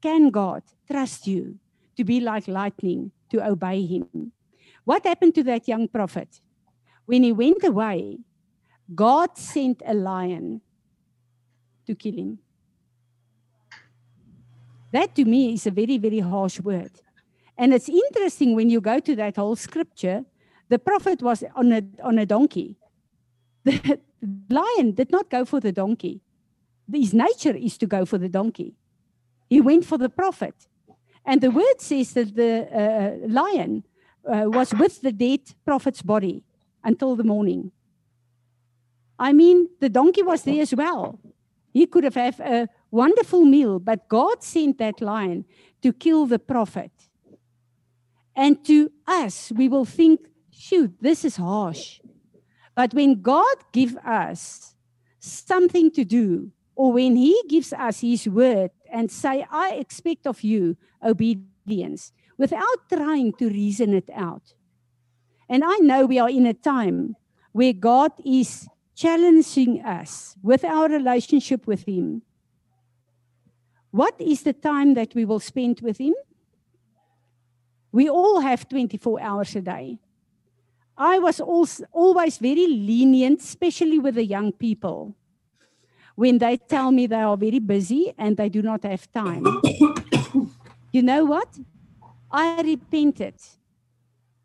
Can 0.00 0.30
God 0.30 0.62
trust 0.90 1.26
you 1.26 1.58
to 1.96 2.04
be 2.04 2.20
like 2.20 2.48
lightning, 2.48 3.10
to 3.30 3.46
obey 3.46 3.84
Him? 3.84 4.32
What 4.84 5.06
happened 5.06 5.34
to 5.36 5.42
that 5.44 5.66
young 5.66 5.88
prophet? 5.88 6.40
When 7.06 7.22
he 7.22 7.32
went 7.32 7.64
away, 7.64 8.18
God 8.94 9.36
sent 9.36 9.82
a 9.84 9.94
lion 9.94 10.60
to 11.86 11.94
kill 11.94 12.14
him. 12.14 12.38
That 14.94 15.16
to 15.16 15.24
me 15.24 15.54
is 15.54 15.66
a 15.66 15.72
very, 15.72 15.98
very 15.98 16.20
harsh 16.20 16.60
word. 16.60 16.92
And 17.58 17.74
it's 17.74 17.88
interesting 17.88 18.54
when 18.54 18.70
you 18.70 18.80
go 18.80 19.00
to 19.00 19.16
that 19.16 19.34
whole 19.34 19.56
scripture, 19.56 20.24
the 20.68 20.78
prophet 20.78 21.20
was 21.20 21.42
on 21.56 21.72
a, 21.72 21.82
on 22.02 22.18
a 22.18 22.26
donkey. 22.26 22.76
The 23.66 24.00
lion 24.48 24.92
did 24.92 25.10
not 25.10 25.28
go 25.28 25.44
for 25.44 25.60
the 25.60 25.72
donkey. 25.72 26.22
His 26.90 27.12
nature 27.12 27.54
is 27.54 27.76
to 27.78 27.86
go 27.86 28.06
for 28.06 28.18
the 28.18 28.28
donkey. 28.28 28.74
He 29.50 29.60
went 29.60 29.84
for 29.84 29.98
the 29.98 30.08
prophet. 30.08 30.54
And 31.26 31.40
the 31.40 31.50
word 31.50 31.78
says 31.78 32.14
that 32.14 32.34
the 32.34 32.52
uh, 32.82 33.28
lion 33.28 33.84
uh, 34.24 34.44
was 34.46 34.72
with 34.72 35.02
the 35.02 35.12
dead 35.12 35.40
prophet's 35.66 36.02
body 36.02 36.42
until 36.82 37.16
the 37.16 37.24
morning. 37.24 37.72
I 39.18 39.32
mean, 39.32 39.68
the 39.80 39.90
donkey 39.90 40.22
was 40.22 40.42
there 40.42 40.62
as 40.62 40.74
well. 40.74 41.18
He 41.74 41.86
could 41.86 42.04
have 42.04 42.14
had 42.14 42.40
a 42.40 42.68
wonderful 42.94 43.44
meal, 43.44 43.78
but 43.78 44.08
God 44.08 44.42
sent 44.42 44.78
that 44.78 45.00
lion 45.00 45.44
to 45.82 45.92
kill 45.92 46.26
the 46.26 46.38
prophet. 46.38 46.92
And 48.36 48.64
to 48.66 48.90
us, 49.06 49.52
we 49.54 49.68
will 49.68 49.84
think, 49.84 50.20
shoot, 50.50 50.94
this 51.00 51.24
is 51.24 51.36
harsh. 51.36 52.00
But 52.74 52.94
when 52.94 53.20
God 53.20 53.56
gives 53.72 53.96
us 53.96 54.74
something 55.18 55.90
to 55.92 56.04
do, 56.04 56.50
or 56.76 56.92
when 56.92 57.16
He 57.16 57.40
gives 57.48 57.72
us 57.72 58.00
His 58.00 58.28
word 58.28 58.70
and 58.90 59.10
say, 59.10 59.46
I 59.50 59.70
expect 59.72 60.26
of 60.26 60.42
you 60.42 60.76
obedience, 61.02 62.12
without 62.36 62.88
trying 62.92 63.32
to 63.34 63.48
reason 63.48 63.94
it 63.94 64.10
out. 64.14 64.54
And 65.48 65.62
I 65.64 65.76
know 65.78 66.06
we 66.06 66.18
are 66.18 66.30
in 66.30 66.46
a 66.46 66.54
time 66.54 67.16
where 67.52 67.72
God 67.72 68.12
is 68.24 68.68
challenging 68.96 69.84
us 69.84 70.36
with 70.42 70.64
our 70.64 70.88
relationship 70.88 71.66
with 71.66 71.86
Him. 71.86 72.22
What 73.94 74.20
is 74.20 74.42
the 74.42 74.52
time 74.52 74.94
that 74.94 75.14
we 75.14 75.24
will 75.24 75.38
spend 75.38 75.80
with 75.80 75.98
Him? 75.98 76.14
We 77.92 78.08
all 78.10 78.40
have 78.40 78.68
24 78.68 79.20
hours 79.20 79.54
a 79.54 79.60
day. 79.60 80.00
I 80.98 81.20
was 81.20 81.38
also 81.38 81.84
always 81.92 82.38
very 82.38 82.66
lenient, 82.66 83.38
especially 83.38 84.00
with 84.00 84.16
the 84.16 84.24
young 84.24 84.50
people, 84.50 85.14
when 86.16 86.38
they 86.38 86.56
tell 86.56 86.90
me 86.90 87.06
they 87.06 87.22
are 87.22 87.36
very 87.36 87.60
busy 87.60 88.12
and 88.18 88.36
they 88.36 88.48
do 88.48 88.62
not 88.62 88.82
have 88.82 89.06
time. 89.12 89.46
you 90.92 91.02
know 91.02 91.24
what? 91.24 91.56
I 92.32 92.62
repented 92.62 93.36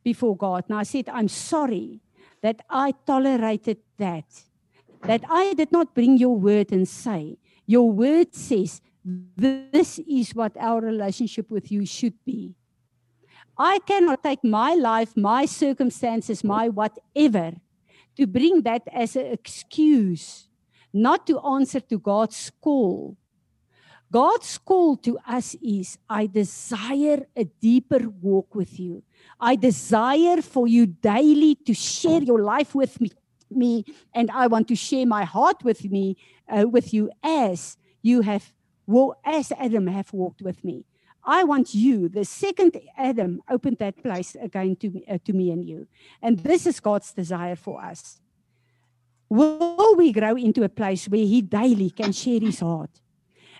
before 0.04 0.38
God 0.38 0.66
and 0.70 0.78
I 0.78 0.84
said, 0.84 1.10
I'm 1.10 1.28
sorry 1.28 2.02
that 2.44 2.62
I 2.70 2.94
tolerated 3.04 3.80
that. 3.98 4.26
That 5.06 5.24
I 5.28 5.56
did 5.56 5.72
not 5.72 5.96
bring 5.96 6.20
your 6.20 6.36
word 6.36 6.72
and 6.72 6.88
say, 6.88 7.40
Your 7.66 7.90
word 7.90 8.36
says, 8.36 8.82
this 9.04 10.00
is 10.00 10.36
what 10.36 10.56
our 10.60 10.82
relationship 10.82 11.50
with 11.50 11.72
you 11.72 11.86
should 11.86 12.14
be. 12.26 12.56
I 13.58 13.80
cannot 13.80 14.24
take 14.24 14.44
my 14.44 14.74
life, 14.74 15.16
my 15.18 15.46
circumstances, 15.46 16.44
my 16.44 16.70
whatever, 16.70 17.54
to 18.16 18.28
bring 18.28 18.62
that 18.64 18.84
as 18.92 19.16
an 19.16 19.28
excuse 19.28 20.50
not 20.94 21.28
to 21.28 21.40
answer 21.40 21.80
to 21.80 22.00
God's 22.00 22.52
call. 22.62 23.18
God's 24.12 24.58
call 24.58 24.98
to 24.98 25.20
us 25.28 25.56
is 25.62 25.98
I 26.10 26.26
desire 26.26 27.28
a 27.36 27.44
deeper 27.44 28.10
walk 28.10 28.56
with 28.56 28.80
you. 28.80 29.04
I 29.40 29.56
desire 29.56 30.42
for 30.42 30.68
you 30.68 30.88
daily 30.88 31.56
to 31.56 31.74
share 31.76 32.24
your 32.24 32.42
life 32.42 32.74
with 32.74 33.00
me, 33.00 33.12
me 33.52 33.86
and 34.14 34.32
I 34.32 34.48
want 34.48 34.68
to 34.70 34.76
share 34.76 35.06
my 35.06 35.26
heart 35.26 35.64
with 35.64 35.86
me 35.92 36.18
uh, 36.50 36.68
with 36.68 36.92
you 36.92 37.12
as 37.22 37.78
you 38.02 38.22
have 38.22 38.52
well, 38.90 39.16
as 39.24 39.52
Adam 39.52 39.86
have 39.86 40.12
walked 40.14 40.42
with 40.42 40.64
me. 40.64 40.84
I 41.24 41.44
want 41.44 41.76
you, 41.76 42.10
the 42.10 42.26
second 42.26 42.76
Adam, 42.98 43.40
opened 43.48 43.78
that 43.78 44.02
place 44.02 44.36
again 44.42 44.78
to 44.78 44.90
me, 44.90 45.04
uh, 45.08 45.20
to 45.26 45.34
me 45.34 45.52
and 45.52 45.64
you. 45.64 45.88
And 46.24 46.40
this 46.40 46.66
is 46.66 46.80
God's 46.80 47.12
desire 47.14 47.56
for 47.56 47.84
us. 47.84 48.20
Will 49.30 49.96
we 49.96 50.12
grow 50.12 50.36
into 50.36 50.64
a 50.64 50.70
place 50.70 51.08
where 51.08 51.24
He 51.24 51.40
daily 51.44 51.92
can 51.92 52.14
share 52.14 52.40
His 52.40 52.62
heart? 52.62 52.90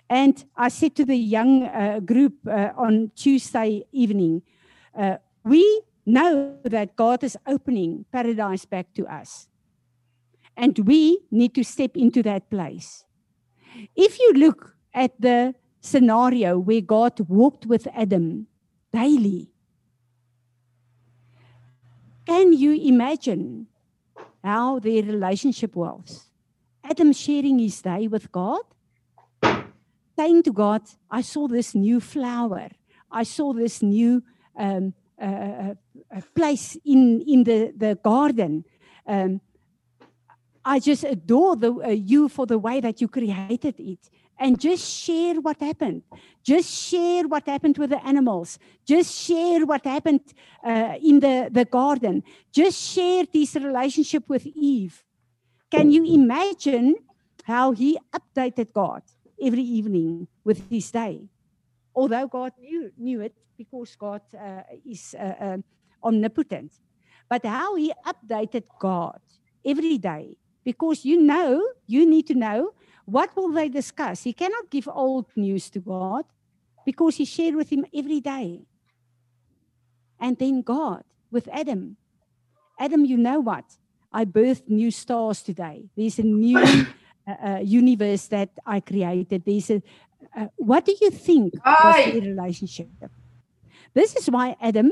And 0.08 0.44
I 0.56 0.68
said 0.68 0.96
to 0.96 1.04
the 1.04 1.16
young 1.16 1.62
uh, 1.62 2.00
group 2.00 2.34
uh, 2.48 2.70
on 2.76 3.12
Tuesday 3.14 3.84
evening, 3.92 4.42
uh, 4.98 5.18
we 5.44 5.82
know 6.04 6.56
that 6.64 6.96
God 6.96 7.22
is 7.22 7.38
opening 7.46 8.04
paradise 8.10 8.64
back 8.64 8.92
to 8.94 9.06
us. 9.06 9.46
And 10.56 10.76
we 10.80 11.20
need 11.30 11.54
to 11.54 11.62
step 11.62 11.96
into 11.96 12.20
that 12.24 12.50
place. 12.50 13.04
If 13.94 14.18
you 14.18 14.32
look 14.32 14.74
at 14.92 15.20
the 15.20 15.54
scenario 15.80 16.58
where 16.58 16.80
God 16.80 17.18
walked 17.20 17.66
with 17.66 17.86
Adam 17.94 18.46
daily. 18.92 19.50
Can 22.26 22.52
you 22.52 22.72
imagine 22.72 23.66
how 24.44 24.78
their 24.78 25.02
relationship 25.02 25.74
was? 25.74 26.30
Adam 26.84 27.12
sharing 27.12 27.58
his 27.58 27.80
day 27.82 28.08
with 28.08 28.30
God, 28.32 28.62
saying 30.16 30.42
to 30.44 30.52
God, 30.52 30.82
I 31.10 31.22
saw 31.22 31.48
this 31.48 31.74
new 31.74 32.00
flower. 32.00 32.68
I 33.10 33.22
saw 33.24 33.52
this 33.52 33.82
new 33.82 34.22
um, 34.56 34.94
uh, 35.20 35.24
uh, 35.24 35.74
uh 36.14 36.20
place 36.34 36.76
in, 36.84 37.20
in 37.26 37.44
the, 37.44 37.72
the 37.76 37.98
garden. 38.02 38.64
Um, 39.06 39.40
I 40.64 40.78
just 40.78 41.04
adore 41.04 41.56
the, 41.56 41.72
uh, 41.72 41.88
you 41.88 42.28
for 42.28 42.46
the 42.46 42.58
way 42.58 42.80
that 42.80 43.00
you 43.00 43.08
created 43.08 43.74
it 43.78 44.10
and 44.40 44.58
just 44.58 44.84
share 45.04 45.34
what 45.34 45.60
happened. 45.60 46.02
Just 46.42 46.68
share 46.70 47.28
what 47.28 47.46
happened 47.46 47.76
with 47.76 47.90
the 47.90 48.04
animals. 48.04 48.58
Just 48.86 49.14
share 49.14 49.66
what 49.66 49.84
happened 49.84 50.22
uh, 50.64 50.94
in 51.02 51.20
the, 51.20 51.50
the 51.52 51.66
garden. 51.66 52.24
Just 52.50 52.80
share 52.80 53.24
this 53.30 53.54
relationship 53.54 54.24
with 54.28 54.46
Eve. 54.46 55.04
Can 55.70 55.92
you 55.92 56.04
imagine 56.04 56.96
how 57.44 57.72
he 57.72 57.98
updated 58.12 58.72
God 58.72 59.02
every 59.40 59.62
evening 59.62 60.26
with 60.42 60.68
his 60.70 60.90
day? 60.90 61.28
Although 61.94 62.26
God 62.26 62.52
knew, 62.58 62.90
knew 62.96 63.20
it 63.20 63.34
because 63.58 63.94
God 63.94 64.22
uh, 64.34 64.62
is 64.88 65.14
uh, 65.18 65.22
uh 65.22 65.58
omnipotent. 66.02 66.72
But 67.28 67.44
how 67.44 67.76
he 67.76 67.92
updated 68.06 68.64
God 68.80 69.20
every 69.64 69.98
day 69.98 70.38
because 70.64 71.04
you 71.04 71.20
know, 71.20 71.62
you 71.86 72.08
need 72.08 72.26
to 72.28 72.34
know 72.34 72.72
what 73.10 73.34
will 73.36 73.50
they 73.50 73.68
discuss? 73.68 74.22
He 74.22 74.32
cannot 74.32 74.70
give 74.70 74.88
old 74.88 75.26
news 75.36 75.70
to 75.70 75.80
God 75.80 76.24
because 76.84 77.16
he 77.16 77.24
shared 77.24 77.54
with 77.54 77.70
him 77.70 77.84
every 77.94 78.20
day. 78.20 78.62
And 80.18 80.38
then 80.38 80.62
God 80.62 81.04
with 81.30 81.48
Adam. 81.52 81.96
Adam, 82.78 83.04
you 83.04 83.16
know 83.16 83.40
what? 83.40 83.64
I 84.12 84.24
birthed 84.24 84.68
new 84.68 84.90
stars 84.90 85.42
today. 85.42 85.88
There's 85.96 86.18
a 86.18 86.22
new 86.22 86.58
uh, 87.26 87.46
uh, 87.46 87.58
universe 87.62 88.26
that 88.28 88.50
I 88.66 88.80
created. 88.80 89.44
There's 89.44 89.70
a, 89.70 89.82
uh, 90.36 90.46
what 90.56 90.84
do 90.84 90.94
you 91.00 91.10
think 91.10 91.54
was 91.64 92.12
the 92.12 92.20
relationship? 92.20 92.88
This 93.94 94.14
is 94.16 94.30
why 94.30 94.56
Adam 94.60 94.90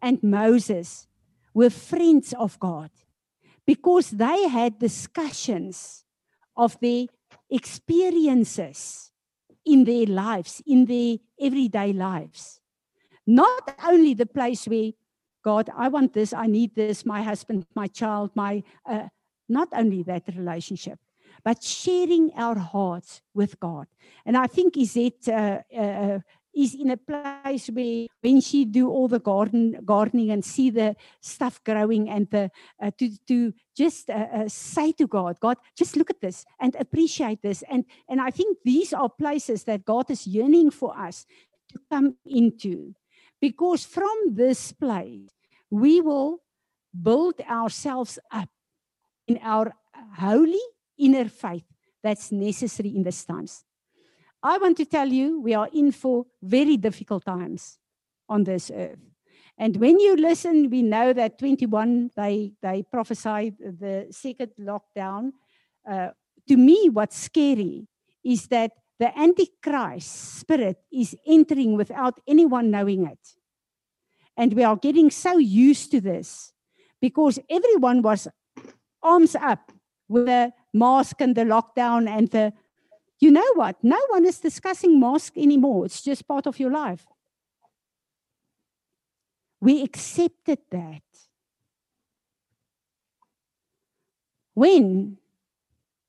and 0.00 0.22
Moses 0.22 1.06
were 1.54 1.70
friends 1.70 2.34
of 2.38 2.58
God 2.58 2.90
because 3.66 4.10
they 4.10 4.48
had 4.48 4.78
discussions 4.78 6.04
of 6.56 6.78
their 6.80 7.06
experiences 7.52 9.12
in 9.64 9.84
their 9.84 10.06
lives, 10.06 10.62
in 10.66 10.86
their 10.86 11.18
everyday 11.40 11.92
lives. 11.92 12.60
Not 13.26 13.76
only 13.84 14.14
the 14.14 14.26
place 14.26 14.66
where, 14.66 14.92
God, 15.44 15.70
I 15.76 15.88
want 15.88 16.12
this, 16.12 16.32
I 16.32 16.46
need 16.46 16.74
this, 16.74 17.06
my 17.06 17.22
husband, 17.22 17.66
my 17.74 17.86
child, 17.86 18.30
my, 18.34 18.62
uh, 18.88 19.08
not 19.48 19.68
only 19.72 20.02
that 20.04 20.24
relationship, 20.36 20.98
but 21.44 21.62
sharing 21.62 22.32
our 22.36 22.58
hearts 22.58 23.20
with 23.34 23.58
God. 23.60 23.86
And 24.24 24.36
I 24.36 24.46
think 24.46 24.76
is 24.76 24.96
it 24.96 25.28
uh, 25.28 25.58
uh, 25.76 26.18
is 26.54 26.74
in 26.74 26.90
a 26.90 26.96
place 26.96 27.68
where 27.68 28.06
when 28.20 28.40
she 28.40 28.64
do 28.64 28.88
all 28.88 29.08
the 29.08 29.18
garden 29.18 29.78
gardening 29.84 30.30
and 30.30 30.44
see 30.44 30.70
the 30.70 30.94
stuff 31.20 31.62
growing 31.64 32.10
and 32.10 32.28
the 32.30 32.50
uh, 32.82 32.90
to 32.98 33.10
to 33.26 33.52
just 33.76 34.10
uh, 34.10 34.26
uh, 34.32 34.48
say 34.48 34.92
to 34.92 35.06
God, 35.06 35.40
God, 35.40 35.56
just 35.76 35.96
look 35.96 36.10
at 36.10 36.20
this 36.20 36.44
and 36.60 36.76
appreciate 36.76 37.42
this. 37.42 37.62
And 37.70 37.84
and 38.08 38.20
I 38.20 38.30
think 38.30 38.58
these 38.64 38.92
are 38.92 39.08
places 39.08 39.64
that 39.64 39.84
God 39.84 40.10
is 40.10 40.26
yearning 40.26 40.70
for 40.70 40.96
us 40.98 41.26
to 41.72 41.80
come 41.90 42.16
into, 42.26 42.94
because 43.40 43.84
from 43.84 44.34
this 44.34 44.72
place 44.72 45.30
we 45.70 46.00
will 46.00 46.42
build 46.92 47.40
ourselves 47.48 48.18
up 48.30 48.48
in 49.26 49.38
our 49.42 49.72
holy 50.18 50.60
inner 50.98 51.28
faith 51.28 51.64
that's 52.02 52.30
necessary 52.30 52.94
in 52.94 53.02
these 53.02 53.24
times. 53.24 53.64
I 54.42 54.58
want 54.58 54.76
to 54.78 54.84
tell 54.84 55.08
you, 55.08 55.40
we 55.40 55.54
are 55.54 55.68
in 55.72 55.92
for 55.92 56.26
very 56.42 56.76
difficult 56.76 57.24
times 57.24 57.78
on 58.28 58.44
this 58.44 58.70
earth. 58.74 58.98
And 59.58 59.76
when 59.76 60.00
you 60.00 60.16
listen, 60.16 60.70
we 60.70 60.82
know 60.82 61.12
that 61.12 61.38
21, 61.38 62.10
they, 62.16 62.54
they 62.62 62.82
prophesied 62.82 63.56
the 63.58 64.08
second 64.10 64.52
lockdown. 64.58 65.32
Uh, 65.88 66.08
to 66.48 66.56
me, 66.56 66.88
what's 66.88 67.16
scary 67.16 67.86
is 68.24 68.48
that 68.48 68.72
the 68.98 69.16
Antichrist 69.18 70.38
spirit 70.40 70.78
is 70.92 71.16
entering 71.26 71.76
without 71.76 72.18
anyone 72.26 72.70
knowing 72.70 73.06
it. 73.06 73.18
And 74.36 74.54
we 74.54 74.64
are 74.64 74.76
getting 74.76 75.10
so 75.10 75.38
used 75.38 75.90
to 75.90 76.00
this 76.00 76.52
because 77.00 77.38
everyone 77.50 78.02
was 78.02 78.28
arms 79.02 79.34
up 79.34 79.72
with 80.08 80.26
the 80.26 80.52
mask 80.72 81.20
and 81.20 81.34
the 81.34 81.42
lockdown 81.42 82.08
and 82.08 82.28
the 82.30 82.52
you 83.22 83.30
know 83.30 83.52
what? 83.54 83.76
No 83.84 84.00
one 84.08 84.26
is 84.26 84.40
discussing 84.40 84.98
mask 84.98 85.36
anymore. 85.36 85.86
It's 85.86 86.02
just 86.02 86.26
part 86.26 86.48
of 86.48 86.58
your 86.58 86.72
life. 86.72 87.06
We 89.60 89.84
accepted 89.84 90.58
that. 90.72 91.02
When 94.54 95.18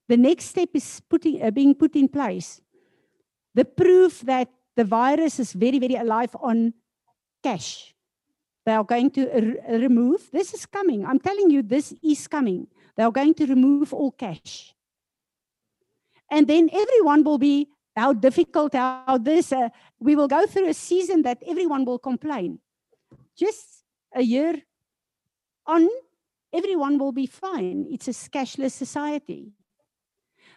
the 0.09 0.17
next 0.17 0.45
step 0.45 0.69
is 0.73 1.01
putting, 1.07 1.39
uh, 1.39 1.51
being 1.51 1.75
put 1.75 1.95
in 1.95 2.07
place, 2.07 2.59
the 3.53 3.63
proof 3.63 4.21
that 4.21 4.49
the 4.75 4.83
virus 4.83 5.39
is 5.39 5.53
very, 5.53 5.77
very 5.77 5.93
alive 5.93 6.35
on 6.41 6.73
cash. 7.43 7.93
They 8.65 8.71
are 8.73 8.83
going 8.83 9.11
to 9.11 9.31
r- 9.31 9.77
remove, 9.77 10.31
this 10.31 10.55
is 10.55 10.65
coming. 10.65 11.05
I'm 11.05 11.19
telling 11.19 11.51
you, 11.51 11.61
this 11.61 11.93
is 12.01 12.27
coming. 12.27 12.65
They 12.97 13.03
are 13.03 13.11
going 13.11 13.35
to 13.35 13.45
remove 13.45 13.93
all 13.93 14.11
cash. 14.11 14.73
And 16.33 16.47
then 16.47 16.67
everyone 16.73 17.23
will 17.23 17.37
be 17.37 17.69
how 17.95 18.11
difficult, 18.11 18.73
how 18.73 19.19
this. 19.21 19.53
Uh, 19.53 19.69
we 19.99 20.15
will 20.15 20.27
go 20.27 20.47
through 20.47 20.67
a 20.67 20.73
season 20.73 21.21
that 21.21 21.37
everyone 21.45 21.85
will 21.85 21.99
complain. 21.99 22.57
Just 23.37 23.85
a 24.15 24.23
year 24.23 24.63
on, 25.67 25.87
everyone 26.51 26.97
will 26.97 27.11
be 27.11 27.27
fine. 27.27 27.85
It's 27.87 28.07
a 28.07 28.15
cashless 28.31 28.71
society. 28.71 29.51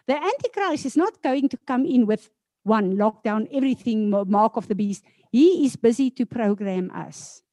The 0.07 0.15
Antichrist 0.15 0.87
is 0.87 0.97
not 0.97 1.21
going 1.21 1.47
to 1.49 1.57
come 1.57 1.85
in 1.85 2.07
with 2.07 2.31
one 2.63 2.97
lockdown, 2.97 3.47
everything, 3.53 4.09
mark 4.09 4.57
of 4.57 4.67
the 4.67 4.73
beast. 4.73 5.03
He 5.31 5.63
is 5.63 5.75
busy 5.75 6.09
to 6.09 6.25
program 6.25 6.89
us 6.89 7.43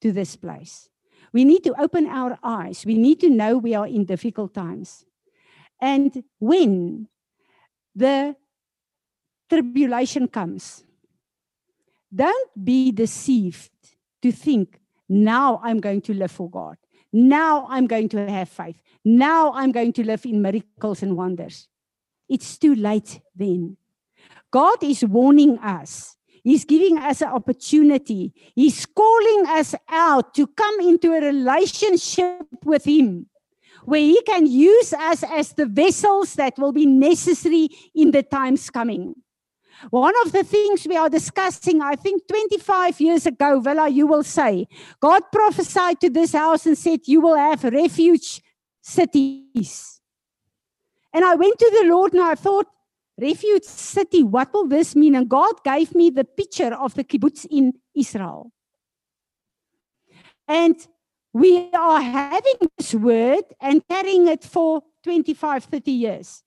to 0.00 0.12
this 0.12 0.36
place. 0.36 0.88
We 1.32 1.44
need 1.44 1.64
to 1.64 1.74
open 1.82 2.06
our 2.06 2.38
eyes. 2.44 2.86
We 2.86 2.96
need 2.98 3.18
to 3.20 3.30
know 3.30 3.58
we 3.58 3.74
are 3.74 3.88
in 3.88 4.04
difficult 4.04 4.54
times. 4.54 5.04
And 5.84 6.24
when 6.38 7.08
the 7.94 8.34
tribulation 9.50 10.28
comes, 10.28 10.82
don't 12.12 12.64
be 12.64 12.90
deceived 12.90 13.70
to 14.22 14.32
think, 14.32 14.80
now 15.10 15.60
I'm 15.62 15.80
going 15.80 16.00
to 16.08 16.14
live 16.14 16.30
for 16.30 16.48
God. 16.48 16.78
Now 17.12 17.66
I'm 17.68 17.86
going 17.86 18.08
to 18.08 18.26
have 18.30 18.48
faith. 18.48 18.80
Now 19.04 19.52
I'm 19.52 19.72
going 19.72 19.92
to 19.92 20.04
live 20.06 20.24
in 20.24 20.40
miracles 20.40 21.02
and 21.02 21.18
wonders. 21.18 21.68
It's 22.30 22.56
too 22.56 22.74
late 22.74 23.20
then. 23.36 23.76
God 24.50 24.82
is 24.82 25.04
warning 25.04 25.58
us. 25.58 26.16
He's 26.42 26.64
giving 26.64 26.96
us 26.96 27.20
an 27.20 27.28
opportunity. 27.28 28.32
He's 28.54 28.86
calling 28.86 29.44
us 29.48 29.74
out 29.90 30.32
to 30.36 30.46
come 30.46 30.80
into 30.80 31.12
a 31.12 31.20
relationship 31.20 32.46
with 32.64 32.86
Him 32.86 33.26
where 33.84 34.00
He 34.00 34.20
can 34.22 34.46
use 34.46 34.92
us 34.92 35.22
as 35.22 35.52
the 35.52 35.66
vessels 35.66 36.34
that 36.34 36.58
will 36.58 36.72
be 36.72 36.86
necessary 36.86 37.68
in 37.94 38.10
the 38.10 38.22
times 38.22 38.70
coming. 38.70 39.14
One 39.90 40.14
of 40.24 40.32
the 40.32 40.44
things 40.44 40.86
we 40.86 40.96
are 40.96 41.10
discussing, 41.10 41.82
I 41.82 41.96
think 41.96 42.26
25 42.28 43.00
years 43.00 43.26
ago, 43.26 43.60
Villa, 43.60 43.88
you 43.88 44.06
will 44.06 44.22
say, 44.22 44.66
God 45.00 45.22
prophesied 45.32 46.00
to 46.00 46.10
this 46.10 46.32
house 46.32 46.66
and 46.66 46.78
said, 46.78 47.00
You 47.04 47.20
will 47.20 47.36
have 47.36 47.64
refuge 47.64 48.40
cities. 48.80 50.00
And 51.12 51.24
I 51.24 51.34
went 51.34 51.58
to 51.58 51.78
the 51.80 51.88
Lord 51.88 52.12
and 52.12 52.22
I 52.22 52.34
thought, 52.34 52.66
Refuge 53.20 53.62
city, 53.62 54.24
what 54.24 54.52
will 54.52 54.66
this 54.66 54.96
mean? 54.96 55.14
And 55.14 55.28
God 55.28 55.62
gave 55.62 55.94
me 55.94 56.10
the 56.10 56.24
picture 56.24 56.74
of 56.74 56.94
the 56.94 57.04
kibbutz 57.04 57.46
in 57.48 57.74
Israel. 57.94 58.50
And 60.48 60.74
we 61.34 61.68
are 61.74 62.00
having 62.00 62.70
this 62.78 62.94
word 62.94 63.42
and 63.60 63.86
carrying 63.88 64.28
it 64.28 64.44
for 64.44 64.82
25, 65.02 65.64
30 65.64 65.90
years. 65.90 66.44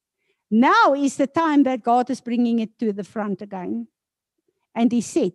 Now 0.50 0.94
is 0.94 1.18
the 1.18 1.28
time 1.28 1.64
that 1.64 1.84
God 1.84 2.10
is 2.10 2.22
bringing 2.22 2.60
it 2.60 2.80
to 2.80 2.94
the 2.94 3.04
front 3.04 3.42
again. 3.42 3.88
And 4.74 4.90
he 4.92 5.02
said, 5.02 5.34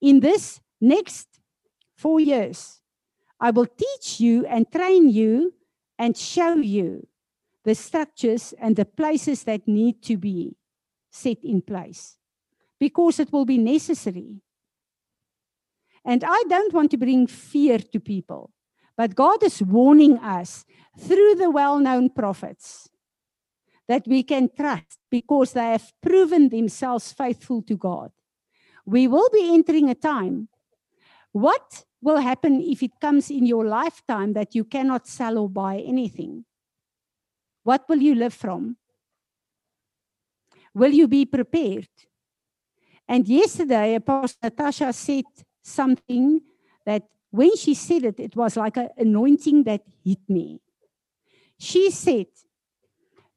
In 0.00 0.20
this 0.20 0.60
next 0.80 1.26
four 1.96 2.20
years, 2.20 2.80
I 3.40 3.50
will 3.50 3.66
teach 3.66 4.20
you 4.20 4.46
and 4.46 4.70
train 4.70 5.10
you 5.10 5.52
and 5.98 6.16
show 6.16 6.54
you 6.54 7.08
the 7.64 7.74
structures 7.74 8.54
and 8.60 8.76
the 8.76 8.84
places 8.84 9.42
that 9.44 9.66
need 9.66 10.00
to 10.02 10.16
be 10.16 10.54
set 11.10 11.38
in 11.42 11.60
place 11.60 12.18
because 12.78 13.18
it 13.18 13.32
will 13.32 13.44
be 13.44 13.58
necessary. 13.58 14.36
And 16.04 16.22
I 16.24 16.44
don't 16.48 16.72
want 16.72 16.92
to 16.92 16.96
bring 16.96 17.26
fear 17.26 17.78
to 17.78 18.00
people, 18.00 18.52
but 18.96 19.14
God 19.14 19.42
is 19.42 19.62
warning 19.62 20.18
us 20.18 20.64
through 20.98 21.34
the 21.36 21.50
well 21.50 21.78
known 21.78 22.10
prophets 22.10 22.88
that 23.88 24.06
we 24.06 24.22
can 24.22 24.48
trust 24.54 24.98
because 25.10 25.52
they 25.52 25.72
have 25.72 25.92
proven 26.02 26.48
themselves 26.48 27.12
faithful 27.12 27.62
to 27.62 27.76
God. 27.76 28.10
We 28.86 29.08
will 29.08 29.28
be 29.32 29.54
entering 29.54 29.88
a 29.90 29.94
time. 29.94 30.48
What 31.32 31.84
will 32.00 32.18
happen 32.18 32.60
if 32.60 32.82
it 32.82 33.00
comes 33.00 33.30
in 33.30 33.46
your 33.46 33.64
lifetime 33.64 34.34
that 34.34 34.54
you 34.54 34.64
cannot 34.64 35.06
sell 35.06 35.38
or 35.38 35.48
buy 35.48 35.78
anything? 35.78 36.44
What 37.64 37.88
will 37.88 38.02
you 38.02 38.14
live 38.14 38.34
from? 38.34 38.76
Will 40.74 40.92
you 40.92 41.06
be 41.06 41.24
prepared? 41.24 41.88
And 43.08 43.28
yesterday, 43.28 43.94
Apostle 43.94 44.38
Natasha 44.42 44.92
said 44.92 45.24
something 45.62 46.40
that 46.86 47.04
when 47.32 47.56
she 47.56 47.74
said 47.74 48.04
it, 48.04 48.20
it 48.20 48.36
was 48.36 48.56
like 48.56 48.76
an 48.76 48.90
anointing 48.96 49.64
that 49.64 49.82
hit 50.04 50.20
me. 50.28 50.60
She 51.58 51.90
said, 51.90 52.26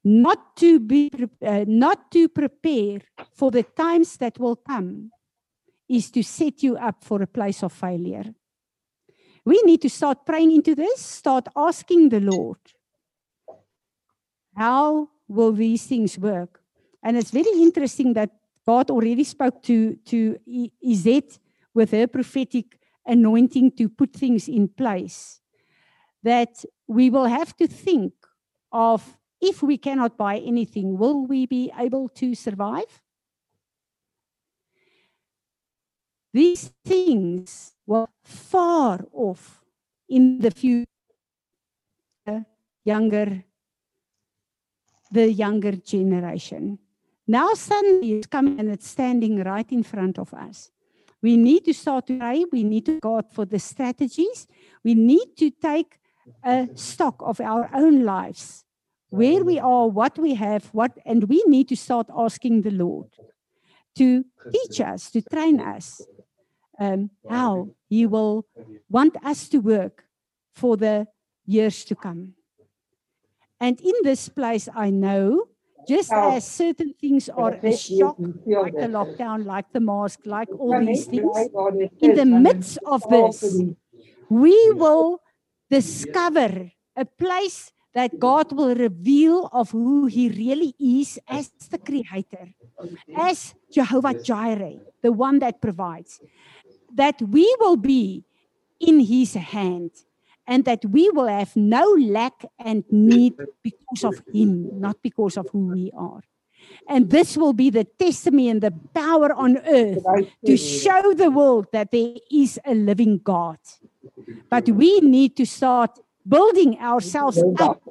not 0.03 0.55
to 0.57 0.79
be 0.79 1.09
uh, 1.41 1.65
not 1.67 2.11
to 2.11 2.29
prepare 2.29 2.99
for 3.33 3.49
the 3.49 3.63
times 3.63 4.17
that 4.17 4.37
will 4.37 4.55
come 4.55 5.09
is 5.89 6.11
to 6.11 6.21
set 6.21 6.61
you 6.61 6.77
up 6.77 7.03
for 7.03 7.23
a 7.23 7.27
place 7.27 7.63
of 7.63 7.73
failure 7.73 8.35
we 9.45 9.59
need 9.63 9.81
to 9.81 9.89
start 9.89 10.23
praying 10.23 10.51
into 10.51 10.75
this 10.75 11.01
start 11.01 11.47
asking 11.55 12.09
the 12.09 12.19
lord 12.19 12.59
how 14.55 15.09
will 15.27 15.51
these 15.51 15.87
things 15.87 16.19
work 16.19 16.61
and 17.01 17.17
it's 17.17 17.31
very 17.31 17.53
interesting 17.57 18.13
that 18.13 18.29
god 18.63 18.91
already 18.91 19.23
spoke 19.23 19.63
to 19.63 19.95
to 20.05 20.37
izet 20.85 21.39
with 21.73 21.89
her 21.89 22.05
prophetic 22.05 22.77
anointing 23.05 23.71
to 23.71 23.89
put 23.89 24.13
things 24.13 24.47
in 24.47 24.67
place 24.67 25.41
that 26.23 26.65
we 26.87 27.09
will 27.09 27.25
have 27.25 27.55
to 27.57 27.67
think 27.67 28.13
of 28.71 29.17
if 29.41 29.61
we 29.61 29.77
cannot 29.77 30.17
buy 30.17 30.37
anything, 30.37 30.97
will 30.97 31.25
we 31.25 31.45
be 31.45 31.71
able 31.77 32.09
to 32.09 32.33
survive? 32.33 33.01
These 36.33 36.73
things 36.83 37.73
were 37.85 38.07
far 38.23 39.05
off 39.13 39.63
in 40.09 40.39
the 40.39 40.51
future, 40.51 40.85
younger, 42.83 43.43
the 45.11 45.31
younger 45.31 45.73
generation. 45.73 46.79
Now 47.27 47.53
suddenly 47.53 48.13
it's 48.13 48.27
coming 48.27 48.59
and 48.59 48.69
it's 48.69 48.87
standing 48.87 49.43
right 49.43 49.71
in 49.71 49.83
front 49.83 50.19
of 50.19 50.33
us. 50.33 50.71
We 51.25 51.37
need 51.37 51.65
to 51.65 51.73
start 51.73 52.05
to 52.05 52.19
pray. 52.19 52.45
We 52.51 52.63
need 52.63 52.85
to 52.85 52.99
God 52.99 53.25
for 53.31 53.45
the 53.45 53.57
strategies. 53.57 54.45
We 54.83 54.93
need 54.93 55.35
to 55.37 55.49
take 55.49 55.97
a 56.43 56.67
stock 56.75 57.15
of 57.19 57.41
our 57.41 57.67
own 57.73 58.05
lives 58.05 58.63
where 59.09 59.43
we 59.43 59.57
are, 59.57 59.87
what 59.87 60.19
we 60.19 60.35
have, 60.35 60.65
what, 60.71 60.91
and 61.03 61.23
we 61.23 61.43
need 61.47 61.67
to 61.69 61.75
start 61.75 62.11
asking 62.15 62.61
the 62.61 62.69
Lord 62.69 63.09
to 63.95 64.23
teach 64.51 64.79
us, 64.79 65.09
to 65.13 65.21
train 65.23 65.59
us 65.59 65.99
um, 66.79 67.09
how 67.27 67.69
He 67.89 68.05
will 68.05 68.45
want 68.87 69.15
us 69.23 69.49
to 69.49 69.57
work 69.57 70.03
for 70.53 70.77
the 70.77 71.07
years 71.47 71.83
to 71.85 71.95
come. 71.95 72.33
And 73.59 73.81
in 73.81 73.95
this 74.03 74.29
place, 74.29 74.69
I 74.75 74.91
know 74.91 75.47
just 75.87 76.11
as 76.11 76.45
certain 76.45 76.93
things 76.93 77.29
are 77.29 77.57
a 77.63 77.71
shock, 77.71 78.17
like 78.45 78.73
the 78.73 78.87
lockdown, 78.87 79.45
like 79.45 79.71
the 79.71 79.79
mask, 79.79 80.21
like 80.25 80.49
all 80.59 80.79
these 80.85 81.05
things, 81.05 81.35
in 82.01 82.13
the 82.13 82.25
midst 82.25 82.77
of 82.85 83.07
this, 83.09 83.61
we 84.29 84.71
will 84.73 85.21
discover 85.69 86.71
a 86.95 87.05
place 87.05 87.71
that 87.93 88.19
God 88.19 88.51
will 88.51 88.75
reveal 88.75 89.49
of 89.53 89.71
who 89.71 90.05
he 90.07 90.29
really 90.29 90.75
is 90.79 91.19
as 91.27 91.49
the 91.69 91.77
creator, 91.77 92.49
as 93.15 93.55
Jehovah 93.71 94.13
Jireh, 94.13 94.79
the 95.01 95.11
one 95.11 95.39
that 95.39 95.61
provides. 95.61 96.19
That 96.93 97.21
we 97.21 97.53
will 97.59 97.77
be 97.77 98.23
in 98.79 98.99
his 98.99 99.33
hand 99.35 99.91
and 100.47 100.65
that 100.65 100.85
we 100.85 101.09
will 101.09 101.27
have 101.27 101.55
no 101.55 101.83
lack 101.99 102.45
and 102.59 102.83
need 102.91 103.33
because 103.63 104.03
of 104.03 104.21
him, 104.33 104.79
not 104.79 104.97
because 105.01 105.37
of 105.37 105.47
who 105.51 105.67
we 105.67 105.91
are. 105.97 106.21
And 106.87 107.09
this 107.09 107.37
will 107.37 107.53
be 107.53 107.69
the 107.69 107.83
testimony 107.83 108.49
and 108.49 108.61
the 108.61 108.73
power 108.93 109.33
on 109.33 109.57
earth 109.57 110.03
to 110.45 110.57
show 110.57 111.13
the 111.13 111.31
world 111.31 111.67
that 111.71 111.91
there 111.91 112.15
is 112.31 112.59
a 112.65 112.73
living 112.73 113.19
God. 113.23 113.57
But 114.49 114.69
we 114.69 114.99
need 114.99 115.35
to 115.37 115.45
start 115.45 115.99
building 116.27 116.79
ourselves 116.79 117.41
up 117.59 117.81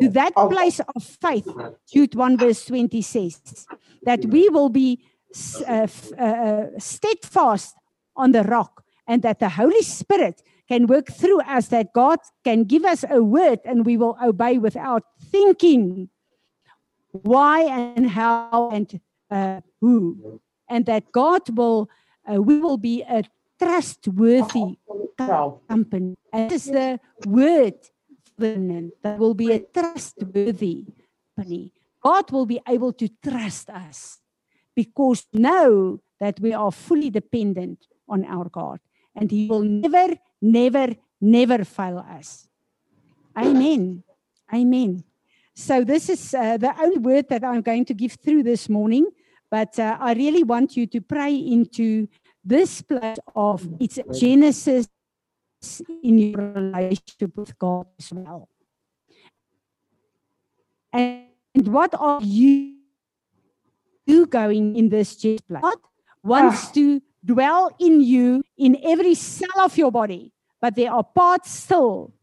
to 0.00 0.08
that 0.10 0.34
place 0.34 0.80
of 0.80 1.02
faith. 1.02 1.48
Jude 1.92 2.14
1 2.14 2.38
verse 2.38 2.64
20 2.66 3.02
says 3.02 3.66
that 4.02 4.24
we 4.24 4.48
will 4.48 4.68
be 4.68 5.00
uh, 5.66 5.86
uh, 6.18 6.66
steadfast 6.78 7.76
on 8.16 8.32
the 8.32 8.42
rock 8.42 8.84
and 9.06 9.22
that 9.22 9.40
the 9.40 9.48
Holy 9.48 9.82
Spirit 9.82 10.42
can 10.68 10.86
work 10.86 11.08
through 11.12 11.40
us, 11.42 11.68
that 11.68 11.92
God 11.92 12.18
can 12.42 12.64
give 12.64 12.84
us 12.84 13.04
a 13.08 13.22
word 13.22 13.60
and 13.64 13.84
we 13.84 13.96
will 13.96 14.16
obey 14.22 14.58
without 14.58 15.02
thinking 15.30 16.08
why 17.12 17.62
and 17.62 18.10
how 18.10 18.70
and 18.72 19.00
uh, 19.30 19.60
who. 19.80 20.40
And 20.68 20.86
that 20.86 21.12
God 21.12 21.42
will, 21.56 21.90
uh, 22.26 22.40
we 22.40 22.58
will 22.60 22.78
be 22.78 23.02
a 23.02 23.24
trustworthy 23.58 24.78
company. 25.18 26.16
And 26.32 26.50
this 26.50 26.66
is 26.66 26.72
the 26.72 27.00
word 27.26 27.74
that 28.38 29.18
will 29.18 29.34
be 29.34 29.52
a 29.52 29.60
trustworthy 29.60 30.86
company. 31.36 31.72
God 32.02 32.30
will 32.30 32.46
be 32.46 32.60
able 32.68 32.92
to 32.94 33.08
trust 33.22 33.70
us 33.70 34.20
because 34.74 35.26
now 35.32 35.98
that 36.20 36.40
we 36.40 36.52
are 36.52 36.72
fully 36.72 37.10
dependent 37.10 37.86
on 38.08 38.24
our 38.24 38.48
God 38.48 38.80
and 39.14 39.30
he 39.30 39.46
will 39.48 39.62
never 39.62 40.16
never 40.44 40.94
never 41.20 41.64
fail 41.64 41.98
us. 41.98 42.48
Amen. 43.36 44.04
Amen. 44.52 45.02
So 45.54 45.84
this 45.84 46.08
is 46.08 46.34
uh, 46.34 46.56
the 46.58 46.74
only 46.80 46.98
word 46.98 47.28
that 47.30 47.44
I'm 47.44 47.62
going 47.62 47.84
to 47.86 47.94
give 47.94 48.12
through 48.12 48.42
this 48.42 48.68
morning, 48.68 49.06
but 49.50 49.78
uh, 49.78 49.96
I 50.00 50.12
really 50.14 50.42
want 50.42 50.76
you 50.76 50.86
to 50.88 51.00
pray 51.00 51.34
into 51.34 52.08
this 52.44 52.82
place 52.82 53.18
of 53.34 53.66
its 53.80 53.98
Genesis 54.12 54.88
in 56.02 56.18
your 56.18 56.52
relationship 56.52 57.36
with 57.36 57.58
God 57.58 57.86
as 57.98 58.12
well. 58.12 58.48
And 60.92 61.26
what 61.64 61.94
are 61.98 62.20
you, 62.22 62.74
going 64.28 64.76
in 64.76 64.90
this 64.90 65.14
place? 65.14 65.40
God 65.48 65.78
wants 66.22 66.66
ah. 66.68 66.72
to 66.74 67.00
dwell 67.24 67.70
in 67.80 68.00
you 68.00 68.42
in 68.58 68.76
every 68.84 69.14
cell 69.14 69.60
of 69.60 69.76
your 69.78 69.90
body, 69.90 70.33
but 70.64 70.76
there 70.76 70.90
are 70.90 71.04
parts 71.04 71.50
still 71.50 72.14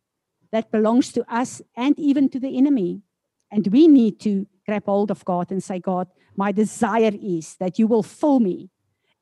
that 0.51 0.71
belongs 0.71 1.11
to 1.13 1.23
us 1.31 1.61
and 1.77 1.93
even 1.99 2.27
to 2.27 2.39
the 2.39 2.57
enemy. 2.57 3.03
And 3.51 3.67
we 3.67 3.87
need 3.87 4.19
to 4.21 4.47
grab 4.65 4.85
hold 4.87 5.11
of 5.11 5.23
God 5.23 5.51
and 5.51 5.63
say, 5.63 5.77
God, 5.77 6.07
my 6.35 6.51
desire 6.51 7.11
is 7.21 7.55
that 7.57 7.77
you 7.77 7.85
will 7.85 8.01
fill 8.01 8.39
me, 8.39 8.71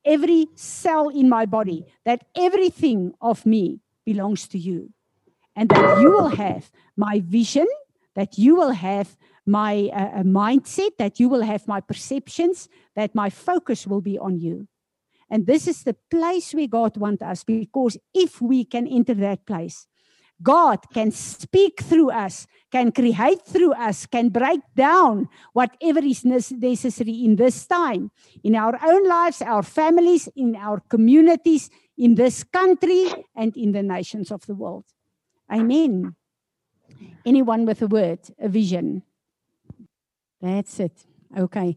every 0.06 0.46
cell 0.54 1.10
in 1.10 1.28
my 1.28 1.44
body, 1.44 1.84
that 2.06 2.24
everything 2.34 3.12
of 3.20 3.44
me 3.44 3.80
belongs 4.06 4.48
to 4.48 4.58
you. 4.58 4.88
And 5.54 5.68
that 5.68 6.00
you 6.00 6.12
will 6.12 6.28
have 6.28 6.70
my 6.96 7.20
vision, 7.20 7.66
that 8.14 8.38
you 8.38 8.54
will 8.54 8.70
have 8.70 9.18
my 9.44 9.90
uh, 9.92 10.22
mindset, 10.22 10.96
that 10.96 11.20
you 11.20 11.28
will 11.28 11.42
have 11.42 11.68
my 11.68 11.82
perceptions, 11.82 12.70
that 12.96 13.14
my 13.14 13.28
focus 13.28 13.86
will 13.86 14.00
be 14.00 14.18
on 14.18 14.40
you. 14.40 14.66
And 15.30 15.46
this 15.46 15.68
is 15.68 15.84
the 15.84 15.96
place 16.10 16.52
where 16.52 16.66
God 16.66 16.96
wants 16.96 17.22
us 17.22 17.44
because 17.44 17.96
if 18.12 18.40
we 18.42 18.64
can 18.64 18.86
enter 18.86 19.14
that 19.14 19.46
place, 19.46 19.86
God 20.42 20.78
can 20.92 21.10
speak 21.10 21.82
through 21.82 22.10
us, 22.10 22.46
can 22.72 22.92
create 22.92 23.42
through 23.46 23.74
us, 23.74 24.06
can 24.06 24.30
break 24.30 24.60
down 24.74 25.28
whatever 25.52 26.00
is 26.00 26.24
necessary 26.24 27.24
in 27.24 27.36
this 27.36 27.66
time, 27.66 28.10
in 28.42 28.56
our 28.56 28.78
own 28.82 29.06
lives, 29.06 29.42
our 29.42 29.62
families, 29.62 30.28
in 30.34 30.56
our 30.56 30.80
communities, 30.88 31.68
in 31.98 32.14
this 32.14 32.42
country, 32.42 33.12
and 33.36 33.54
in 33.56 33.72
the 33.72 33.82
nations 33.82 34.32
of 34.32 34.46
the 34.46 34.54
world. 34.54 34.84
Amen. 35.52 36.16
Anyone 37.26 37.66
with 37.66 37.82
a 37.82 37.86
word, 37.86 38.20
a 38.38 38.48
vision? 38.48 39.02
That's 40.40 40.80
it. 40.80 41.04
Okay. 41.36 41.76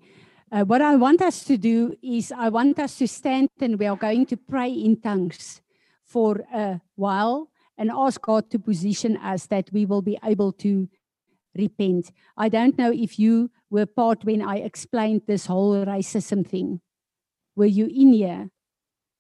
Uh, 0.53 0.63
what 0.63 0.83
I 0.83 0.95
want 0.95 1.19
us 1.23 1.43
to 1.45 1.57
do 1.57 1.95
is 2.03 2.31
I 2.31 2.49
want 2.49 2.77
us 2.77 2.99
to 2.99 3.07
stand 3.07 3.49
and 3.59 3.79
we 3.79 3.87
are 3.87 3.95
going 3.95 4.27
to 4.27 4.37
pray 4.37 4.71
in 4.71 5.01
tongues 5.01 5.61
for 6.03 6.45
a 6.53 6.79
while 6.95 7.49
and 7.75 7.89
ask 7.89 8.21
God 8.21 8.51
to 8.51 8.59
position 8.59 9.17
us 9.17 9.47
that 9.47 9.71
we 9.73 9.87
will 9.87 10.03
be 10.03 10.19
able 10.23 10.51
to 10.51 10.87
repent. 11.57 12.11
I 12.37 12.49
don't 12.49 12.77
know 12.77 12.91
if 12.91 13.17
you 13.17 13.49
were 13.71 13.87
part 13.87 14.25
when 14.25 14.43
I 14.43 14.57
explained 14.57 15.23
this 15.25 15.47
whole 15.47 15.83
racism 15.87 16.45
thing. 16.45 16.81
Were 17.55 17.65
you 17.65 17.87
in 17.87 18.13
here? 18.13 18.51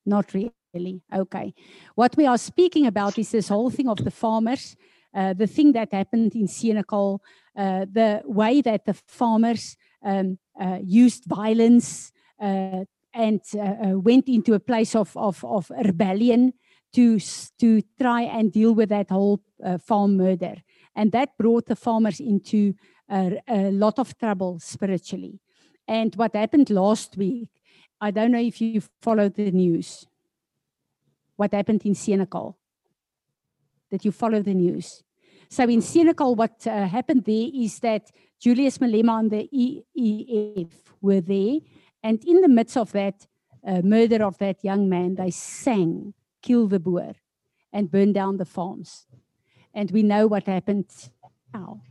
Not 0.05 0.35
really. 0.35 1.01
Okay. 1.11 1.55
What 1.95 2.15
we 2.15 2.27
are 2.27 2.37
speaking 2.37 2.85
about 2.85 3.17
is 3.17 3.31
this 3.31 3.47
whole 3.47 3.71
thing 3.71 3.89
of 3.89 3.97
the 3.97 4.11
farmers, 4.11 4.75
uh, 5.15 5.33
the 5.33 5.47
thing 5.47 5.71
that 5.71 5.93
happened 5.93 6.35
in 6.35 6.45
Senekal, 6.45 7.21
uh, 7.57 7.87
the 7.91 8.21
way 8.23 8.61
that 8.61 8.85
the 8.85 8.93
farmers 9.07 9.75
um, 10.05 10.37
used 10.83 11.25
violence 11.25 12.11
uh, 12.41 12.85
and 13.13 13.41
uh, 13.55 13.59
uh, 13.59 13.99
went 13.99 14.27
into 14.27 14.53
a 14.53 14.59
place 14.59 14.95
of, 14.95 15.15
of, 15.15 15.43
of 15.45 15.71
rebellion 15.85 16.53
to, 16.93 17.19
to 17.59 17.81
try 17.99 18.23
and 18.23 18.51
deal 18.51 18.73
with 18.73 18.89
that 18.89 19.09
whole 19.09 19.41
uh, 19.63 19.77
farm 19.77 20.17
murder. 20.17 20.55
And 20.95 21.11
that 21.11 21.37
brought 21.37 21.67
the 21.67 21.75
farmers 21.75 22.19
into 22.19 22.73
a, 23.09 23.39
a 23.47 23.71
lot 23.71 23.99
of 23.99 24.17
trouble 24.17 24.59
spiritually. 24.59 25.39
And 25.87 26.15
what 26.15 26.35
happened 26.35 26.69
last 26.69 27.17
week, 27.17 27.49
I 27.99 28.11
don't 28.11 28.31
know 28.31 28.39
if 28.39 28.61
you 28.61 28.81
followed 29.01 29.35
the 29.35 29.51
news. 29.51 30.07
What 31.35 31.53
happened 31.53 31.83
in 31.85 31.93
Senekal? 31.93 32.55
Did 33.91 34.05
you 34.05 34.11
follow 34.11 34.41
the 34.41 34.53
news? 34.53 35.03
So 35.49 35.63
in 35.63 35.81
Senekal, 35.81 36.35
what 36.35 36.65
uh, 36.65 36.87
happened 36.87 37.25
there 37.25 37.49
is 37.53 37.79
that 37.79 38.09
Julius 38.43 38.77
Malema 38.77 39.19
and 39.19 39.31
the 39.31 39.85
EFF 39.97 40.93
were 41.01 41.21
there. 41.21 41.59
And 42.03 42.21
in 42.25 42.41
the 42.41 42.49
midst 42.49 42.75
of 42.75 42.91
that 42.91 43.25
uh, 43.65 43.81
murder 43.81 44.21
of 44.21 44.37
that 44.39 44.61
young 44.65 44.89
man, 44.89 45.15
they 45.15 45.31
sang 45.31 46.13
kill 46.41 46.67
the 46.67 46.77
boer 46.77 47.13
and 47.71 47.89
burn 47.89 48.11
down 48.11 48.35
the 48.35 48.45
farms. 48.45 49.07
And 49.73 49.91
we 49.91 50.03
know 50.03 50.27
what 50.27 50.47
happened 50.47 50.91
now. 51.53 51.83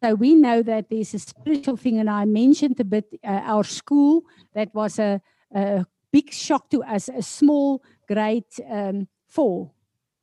So 0.00 0.14
we 0.14 0.36
know 0.36 0.62
that 0.62 0.90
there's 0.90 1.12
a 1.12 1.18
spiritual 1.18 1.76
thing, 1.76 1.98
and 1.98 2.08
I 2.08 2.24
mentioned 2.24 2.78
a 2.78 2.84
bit 2.84 3.06
uh, 3.24 3.42
our 3.42 3.64
school 3.64 4.22
that 4.54 4.72
was 4.72 5.00
a, 5.00 5.20
a, 5.52 5.84
big 6.12 6.32
shock 6.32 6.70
to 6.70 6.84
us, 6.84 7.08
a 7.08 7.20
small 7.20 7.82
grade 8.06 8.44
um, 8.70 9.08
four 9.26 9.72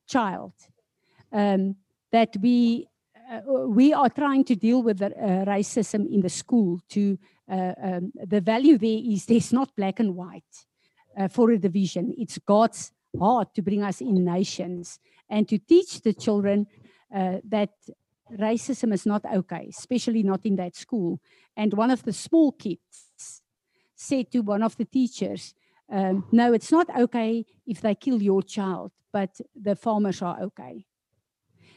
child, 0.08 0.54
um, 1.34 1.76
that 2.12 2.38
we 2.42 2.88
we 3.68 3.94
are 3.94 4.10
trying 4.10 4.44
to 4.46 4.56
deal 4.56 4.84
with 4.84 5.00
the, 5.00 5.08
uh, 5.08 5.46
racism 5.46 6.12
in 6.12 6.22
the 6.22 6.30
school. 6.30 6.80
To 6.90 7.18
uh, 7.50 7.74
um, 7.82 8.14
the 8.16 8.42
value 8.42 8.78
there 8.78 9.02
is 9.04 9.26
there's 9.26 9.54
not 9.54 9.76
black 9.76 10.00
and 10.00 10.16
white 10.16 10.66
uh, 11.18 11.28
for 11.28 11.52
a 11.52 11.58
division. 11.58 12.14
It's 12.18 12.38
God's 12.38 12.92
hard 13.20 13.54
to 13.56 13.62
bring 13.62 13.84
us 13.84 14.02
in 14.02 14.26
nations 14.26 15.00
and 15.30 15.48
to 15.50 15.58
teach 15.58 16.02
the 16.02 16.14
children 16.14 16.68
uh, 17.14 17.38
that 17.50 17.72
racism 18.32 18.94
is 18.94 19.06
not 19.06 19.24
okay, 19.26 19.68
especially 19.70 20.24
not 20.24 20.46
in 20.46 20.56
that 20.56 20.76
school. 20.76 21.20
And 21.56 21.74
one 21.74 21.92
of 21.92 22.04
the 22.04 22.14
small 22.14 22.52
kids 22.52 23.42
said 23.96 24.32
to 24.32 24.40
one 24.40 24.64
of 24.64 24.76
the 24.78 24.86
teachers, 24.86 25.54
um, 25.92 26.26
No, 26.32 26.54
it's 26.54 26.72
not 26.72 26.88
okay 26.98 27.46
if 27.68 27.82
they 27.82 27.96
kill 27.96 28.22
your 28.22 28.42
child, 28.42 28.92
but 29.12 29.40
the 29.56 29.76
farmers 29.76 30.22
are 30.22 30.42
okay. 30.42 30.86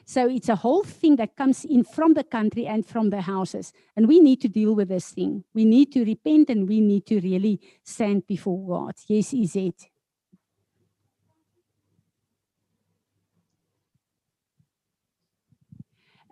So 0.09 0.29
it's 0.29 0.49
a 0.49 0.55
whole 0.55 0.85
thing 0.85 1.17
that 1.17 1.35
comes 1.35 1.65
in 1.65 1.83
from 1.83 2.15
the 2.15 2.23
country 2.23 2.65
and 2.65 2.87
from 2.87 3.11
the 3.11 3.21
houses. 3.21 3.73
And 3.97 4.07
we 4.07 4.21
need 4.21 4.41
to 4.43 4.49
deal 4.49 4.73
with 4.73 4.89
this 4.89 5.11
thing. 5.11 5.43
We 5.53 5.65
need 5.65 5.91
to 5.93 6.05
repent 6.05 6.49
and 6.49 6.69
we 6.69 6.81
need 6.81 7.07
to 7.07 7.19
really 7.21 7.61
stand 7.83 8.25
before 8.25 8.65
God. 8.69 8.95
Yes, 9.09 9.35
is 9.35 9.57
it. 9.57 9.91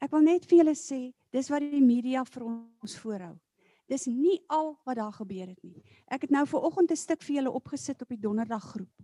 Ek 0.04 0.12
wil 0.12 0.22
net 0.22 0.44
vir 0.46 0.60
julle 0.60 0.74
sê, 0.78 1.00
dis 1.32 1.48
wat 1.50 1.64
die 1.64 1.80
media 1.82 2.22
vir 2.28 2.44
ons 2.44 2.94
voorhou. 3.00 3.32
Dis 3.90 4.04
nie 4.06 4.37
al 4.52 4.74
wat 4.87 5.00
daar 5.00 5.14
gebeur 5.16 5.48
het 5.48 5.62
nie. 5.64 5.82
Ek 6.12 6.28
het 6.28 6.30
nou 6.30 6.44
ver 6.46 6.62
oggend 6.62 6.92
'n 6.92 6.96
stuk 6.96 7.22
vir 7.24 7.37
julle 7.40 7.50
opgesit 7.50 8.02
op 8.02 8.08
die 8.08 8.20
donderdag 8.20 8.62
groep. 8.62 8.94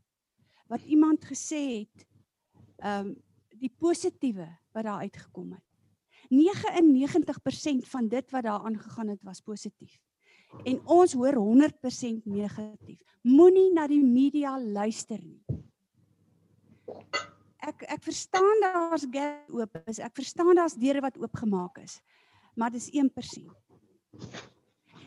Wat 0.69 0.85
iemand 0.85 1.25
gesê 1.25 1.63
het, 1.81 2.07
ehm 2.85 3.09
um, 3.09 3.17
die 3.61 3.73
positiewe 3.79 4.49
wat 4.75 4.87
daar 4.87 5.05
uitgekom 5.07 5.53
het. 5.53 5.67
99% 6.31 7.89
van 7.91 8.09
dit 8.09 8.31
wat 8.31 8.47
daar 8.47 8.67
aangegaan 8.67 9.09
het 9.09 9.23
was 9.27 9.41
positief. 9.41 9.99
En 10.65 10.81
ons 10.87 11.13
hoor 11.13 11.35
100% 11.35 12.25
negatief. 12.25 13.01
Moenie 13.23 13.73
na 13.75 13.87
die 13.91 14.03
media 14.03 14.57
luister 14.59 15.19
nie. 15.23 15.43
Ek 17.61 17.85
ek 17.93 18.03
verstaan 18.03 18.63
daar's 18.65 19.05
gap 19.11 19.53
oop 19.55 19.81
is. 19.87 20.01
Ek 20.01 20.15
verstaan 20.17 20.55
daar's 20.57 20.79
deure 20.79 21.03
wat 21.05 21.19
oopgemaak 21.21 21.79
is. 21.85 22.01
Maar 22.57 22.73
dis 22.75 22.89
1%. 22.91 23.53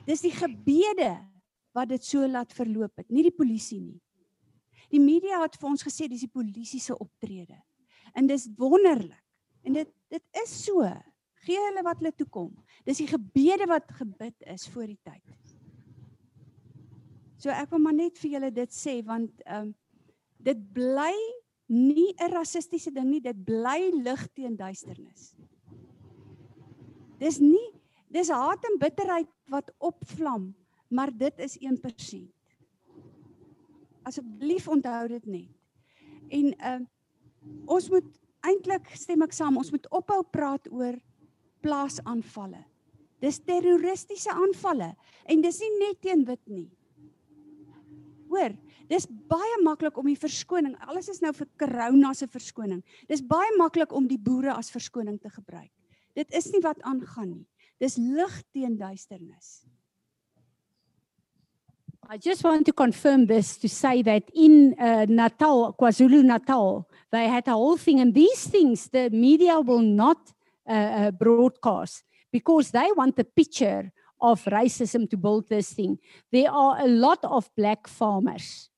Dis 0.05 0.23
die 0.23 0.31
gebede 0.35 1.17
wat 1.73 1.89
dit 1.89 2.05
so 2.05 2.27
laat 2.27 2.53
verloop 2.53 3.01
het, 3.01 3.09
nie 3.09 3.23
die 3.25 3.33
polisie 3.33 3.81
nie. 3.81 3.99
Die 4.93 5.01
media 5.01 5.39
het 5.41 5.55
vir 5.57 5.71
ons 5.71 5.83
gesê 5.83 6.05
dis 6.07 6.21
die 6.27 6.31
polisie 6.31 6.79
se 6.79 6.93
optrede. 6.93 7.57
En 8.13 8.27
dis 8.27 8.49
wonderlik. 8.57 9.23
En 9.63 9.73
dit 9.73 9.89
dit 10.13 10.41
is 10.43 10.51
so. 10.65 10.85
Gee 11.43 11.59
hulle 11.59 11.81
wat 11.83 11.97
hulle 11.97 12.13
toekom. 12.15 12.51
Dis 12.85 13.01
die 13.01 13.09
gebede 13.09 13.65
wat 13.71 13.87
gebid 13.97 14.45
is 14.53 14.67
voor 14.69 14.85
die 14.91 14.99
tyd. 15.01 15.23
So 17.41 17.51
ek 17.51 17.71
wil 17.73 17.81
maar 17.83 17.95
net 17.97 18.19
vir 18.21 18.37
julle 18.37 18.51
dit 18.55 18.75
sê 18.75 18.99
want 19.05 19.41
ehm 19.47 19.71
um, 19.71 19.73
dit 20.43 20.59
bly 20.75 21.15
nie 21.71 22.11
'n 22.19 22.31
rassistiese 22.31 22.91
ding 22.91 23.07
nie, 23.09 23.21
dit 23.23 23.37
bly 23.45 23.91
lig 23.95 24.27
teen 24.35 24.55
duisternis. 24.59 25.31
Dis 27.19 27.39
nie 27.39 27.71
dis 28.13 28.29
haat 28.29 28.63
en 28.69 28.77
bitterheid 28.77 29.29
wat 29.49 29.71
opvlam, 29.81 30.51
maar 30.87 31.09
dit 31.17 31.39
is 31.39 31.57
1%. 31.57 32.29
Asseblief 34.03 34.67
onthou 34.67 35.07
dit 35.07 35.25
net. 35.25 35.49
En 36.29 36.53
ehm 36.57 36.81
uh, 36.81 36.87
ons 37.65 37.89
moet 37.91 38.07
eintlik 38.43 38.89
stem 38.99 39.23
ek 39.25 39.35
saam, 39.35 39.57
ons 39.57 39.71
moet 39.73 39.87
ophou 39.95 40.21
praat 40.33 40.67
oor 40.71 40.97
plaasaanvalle. 41.63 42.63
Dis 43.23 43.39
terroristiese 43.47 44.33
aanvalle 44.35 44.91
en 45.31 45.43
dis 45.43 45.59
nie 45.63 45.73
net 45.79 46.01
teen 46.03 46.25
wit 46.27 46.41
nie. 46.51 46.67
Hoor, 48.33 48.55
dis 48.89 49.05
baie 49.29 49.59
maklik 49.63 49.97
om 50.01 50.09
die 50.09 50.17
verskoning, 50.19 50.73
alles 50.87 51.07
is 51.13 51.21
nou 51.23 51.31
vir 51.37 51.47
corona 51.61 52.13
se 52.17 52.27
verskoning. 52.27 52.81
Dis 53.07 53.21
baie 53.23 53.51
maklik 53.59 53.93
om 53.93 54.09
die 54.09 54.19
boere 54.19 54.55
as 54.57 54.73
verskoning 54.73 55.19
te 55.21 55.31
gebruik. 55.31 55.71
Dit 56.17 56.33
is 56.35 56.49
nie 56.53 56.61
wat 56.65 56.81
aangaan 56.85 57.29
nie. 57.29 57.45
Dis 57.81 57.97
lig 57.97 58.35
teen 58.53 58.75
duisternis. 58.77 59.63
I 62.09 62.17
just 62.17 62.43
want 62.43 62.65
to 62.65 62.73
confirm 62.73 63.27
this 63.27 63.57
to 63.57 63.69
say 63.69 64.01
that 64.01 64.23
in 64.33 64.75
uh, 64.77 65.05
Natal, 65.07 65.73
KwaZulu 65.79 66.23
Natal, 66.23 66.87
they 67.11 67.27
had 67.27 67.47
a 67.47 67.51
whole 67.51 67.77
thing, 67.77 67.99
and 67.99 68.13
these 68.13 68.45
things 68.47 68.89
the 68.89 69.09
media 69.09 69.59
will 69.59 69.79
not 69.79 70.17
uh, 70.67 70.71
uh, 70.71 71.11
broadcast 71.11 72.03
because 72.31 72.71
they 72.71 72.89
want 72.95 73.15
the 73.15 73.23
picture 73.23 73.91
of 74.19 74.43
racism 74.45 75.09
to 75.09 75.17
build 75.17 75.47
this 75.49 75.73
thing. 75.73 75.97
There 76.31 76.51
are 76.51 76.81
a 76.81 76.87
lot 76.87 77.19
of 77.23 77.49
black 77.55 77.87
farmers 77.87 78.69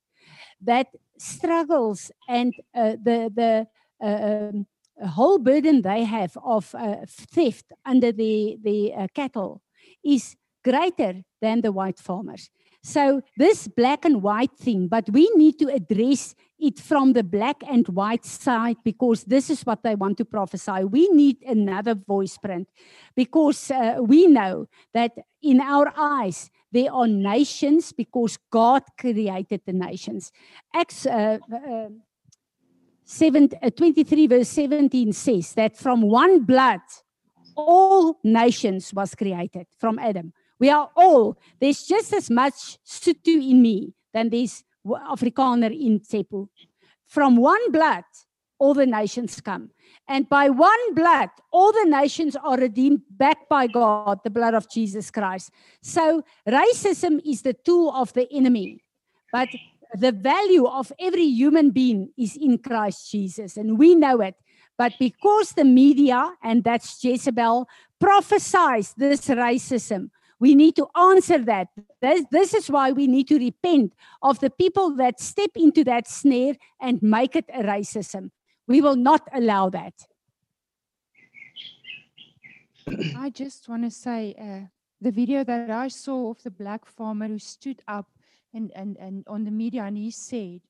that 0.62 0.88
struggles 1.18 2.12
and 2.28 2.54
uh, 2.76 2.96
the 3.02 3.32
the 3.34 3.68
uh, 4.04 4.50
um, 4.54 4.68
whole 5.10 5.40
burden 5.40 5.82
they 5.82 6.04
have 6.04 6.38
of 6.44 6.74
uh, 6.76 7.06
theft 7.08 7.72
under 7.86 8.12
the 8.12 8.58
the 8.64 8.94
uh, 8.94 9.08
cattle 9.14 9.62
is 10.04 10.36
greater 10.64 11.24
than 11.42 11.62
the 11.62 11.72
white 11.72 12.00
farmers. 12.00 12.50
So 12.86 13.24
this 13.36 13.68
black 13.68 14.06
and 14.06 14.22
white 14.22 14.56
thing, 14.60 14.88
but 14.88 15.10
we 15.10 15.28
need 15.34 15.58
to 15.58 15.70
address 15.74 16.36
it 16.60 16.80
from 16.80 17.14
the 17.14 17.24
black 17.24 17.64
and 17.68 17.88
white 17.88 18.24
side 18.24 18.78
because 18.84 19.24
this 19.24 19.50
is 19.50 19.66
what 19.66 19.82
they 19.82 19.96
want 19.96 20.20
to 20.20 20.26
prophesy. 20.26 20.84
We 20.84 21.10
need 21.10 21.38
another 21.42 21.96
voice 21.96 22.38
print 22.38 22.70
because 23.16 23.72
uh, 23.72 23.98
we 24.02 24.28
know 24.28 24.68
that 24.94 25.14
in 25.42 25.62
our 25.62 25.92
eyes 25.98 26.52
there 26.72 26.94
are 26.94 27.08
nations 27.08 27.92
because 27.92 28.38
God 28.52 28.84
created 29.00 29.62
the 29.66 29.74
nations. 29.74 30.32
Acts 30.72 31.08
uh, 31.08 31.40
uh, 31.52 31.90
7, 33.04 33.50
uh, 33.64 33.72
23 33.72 34.28
verse 34.28 34.50
17 34.50 35.12
says 35.12 35.54
that 35.56 35.76
from 35.76 36.04
one 36.04 36.44
blood 36.44 36.82
all 37.58 38.20
nations 38.24 38.94
was 38.94 39.16
created 39.16 39.66
from 39.80 39.98
Adam. 39.98 40.34
We 40.60 40.70
are 40.70 40.90
all, 40.96 41.38
there's 41.60 41.84
just 41.84 42.14
as 42.14 42.30
much 42.30 42.78
Sotho 42.86 43.50
in 43.50 43.62
me 43.62 43.94
than 44.14 44.30
there's 44.30 44.64
Afrikaner 44.86 45.72
in 45.72 46.00
Tsepu. 46.00 46.48
From 47.08 47.36
one 47.36 47.72
blood, 47.72 48.04
all 48.58 48.74
the 48.74 48.86
nations 48.86 49.42
come. 49.42 49.72
And 50.08 50.30
by 50.30 50.50
one 50.50 50.94
blood, 50.94 51.30
all 51.52 51.72
the 51.72 51.86
nations 51.88 52.36
are 52.36 52.58
redeemed 52.58 53.02
back 53.10 53.50
by 53.50 53.68
God, 53.68 54.20
the 54.24 54.30
blood 54.30 54.54
of 54.54 54.70
Jesus 54.70 55.12
Christ. 55.12 55.52
So 55.82 56.24
racism 56.48 57.22
is 57.26 57.42
the 57.42 57.54
tool 57.54 57.92
of 57.92 58.14
the 58.14 58.28
enemy. 58.32 58.84
But 59.32 59.50
the 59.94 60.12
value 60.12 60.66
of 60.66 60.92
every 61.00 61.26
human 61.26 61.72
being 61.72 62.12
is 62.18 62.36
in 62.36 62.58
Christ 62.58 63.12
Jesus, 63.12 63.58
and 63.58 63.78
we 63.78 63.96
know 63.96 64.22
it. 64.22 64.36
But 64.78 64.94
because 65.00 65.52
the 65.52 65.64
media, 65.66 66.34
and 66.44 66.64
that's 66.64 67.04
Jezebel, 67.04 67.68
prophesies 68.00 68.94
this 68.98 69.28
racism, 69.28 70.10
we 70.40 70.56
need 70.56 70.76
to 70.76 70.88
answer 70.96 71.40
that. 71.40 71.70
This, 72.02 72.54
is 72.54 72.70
why 72.70 72.92
we 72.92 73.08
need 73.08 73.28
to 73.30 73.38
repent 73.38 73.94
of 74.22 74.40
the 74.40 74.50
people 74.50 74.96
that 74.98 75.20
step 75.20 75.52
into 75.56 75.84
that 75.86 76.08
snare 76.08 76.56
and 76.82 77.02
make 77.02 77.36
it 77.36 77.46
a 77.54 77.64
racism. 77.64 78.32
We 78.68 78.82
will 78.82 78.96
not 78.96 79.28
allow 79.34 79.70
that. 79.70 79.94
I 83.18 83.30
just 83.30 83.70
want 83.70 83.84
to 83.84 83.92
say 83.92 84.36
uh, 84.40 84.68
the 85.00 85.12
video 85.12 85.44
that 85.44 85.72
I 85.72 85.88
saw 85.88 86.32
of 86.32 86.44
the 86.44 86.52
black 86.52 86.86
farmer 86.86 87.28
who 87.28 87.40
stood 87.40 87.82
up 87.88 88.08
and, 88.54 88.72
and, 88.76 88.98
and 88.98 89.24
on 89.28 89.46
the 89.46 89.52
media 89.52 89.84
and 89.84 89.98
he 89.98 90.12
said, 90.12 90.62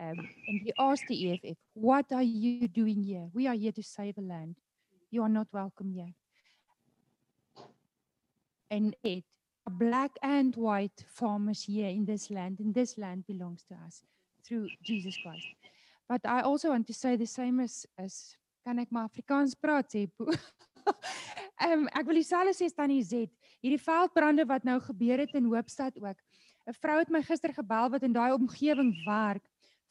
um, 0.00 0.14
and 0.46 0.60
he 0.62 0.72
asked 0.78 1.04
the 1.08 1.32
EFF, 1.32 1.56
What 1.74 2.12
are 2.12 2.22
you 2.22 2.68
doing 2.68 3.02
here? 3.02 3.28
We 3.34 3.48
are 3.48 3.54
here 3.54 3.72
to 3.72 3.82
save 3.82 4.14
the 4.14 4.22
land. 4.22 4.54
You 5.10 5.24
are 5.24 5.28
not 5.28 5.48
welcome 5.52 5.90
here 5.90 6.14
and 8.70 8.96
it 9.02 9.24
black 9.70 10.12
and 10.22 10.56
white 10.56 11.04
farmers 11.06 11.64
here 11.64 11.88
in 11.88 12.04
this 12.04 12.30
land 12.30 12.58
and 12.60 12.74
this 12.74 12.96
land 12.96 13.26
belongs 13.26 13.64
to 13.64 13.74
us 13.86 14.02
through 14.44 14.68
Jesus 14.82 15.16
Christ. 15.22 15.46
But 16.08 16.24
I 16.24 16.40
also 16.40 16.70
want 16.70 16.86
to 16.86 16.94
say 16.94 17.16
the 17.16 17.26
same 17.26 17.60
as 17.60 17.86
as 17.98 18.36
kan 18.64 18.78
ek 18.78 18.90
maar 18.90 19.08
Afrikaans 19.08 19.54
praat 19.54 19.92
sê. 19.92 20.08
Um, 21.64 21.88
ek 21.98 22.08
wil 22.08 22.20
dieselfde 22.20 22.56
sê 22.56 22.68
tannie 22.72 23.04
Z. 23.04 23.28
Hierdie 23.60 23.80
veldbrande 23.80 24.46
wat 24.48 24.64
nou 24.64 24.78
gebeur 24.80 25.20
het 25.24 25.34
in 25.36 25.48
Hoopstad 25.48 25.96
ook. 26.00 26.18
'n 26.68 26.76
Vrou 26.76 26.98
het 27.00 27.12
my 27.12 27.22
gister 27.24 27.52
gebel 27.52 27.88
wat 27.92 28.04
in 28.04 28.12
daai 28.12 28.32
omgewing 28.32 28.92
werk. 29.06 29.44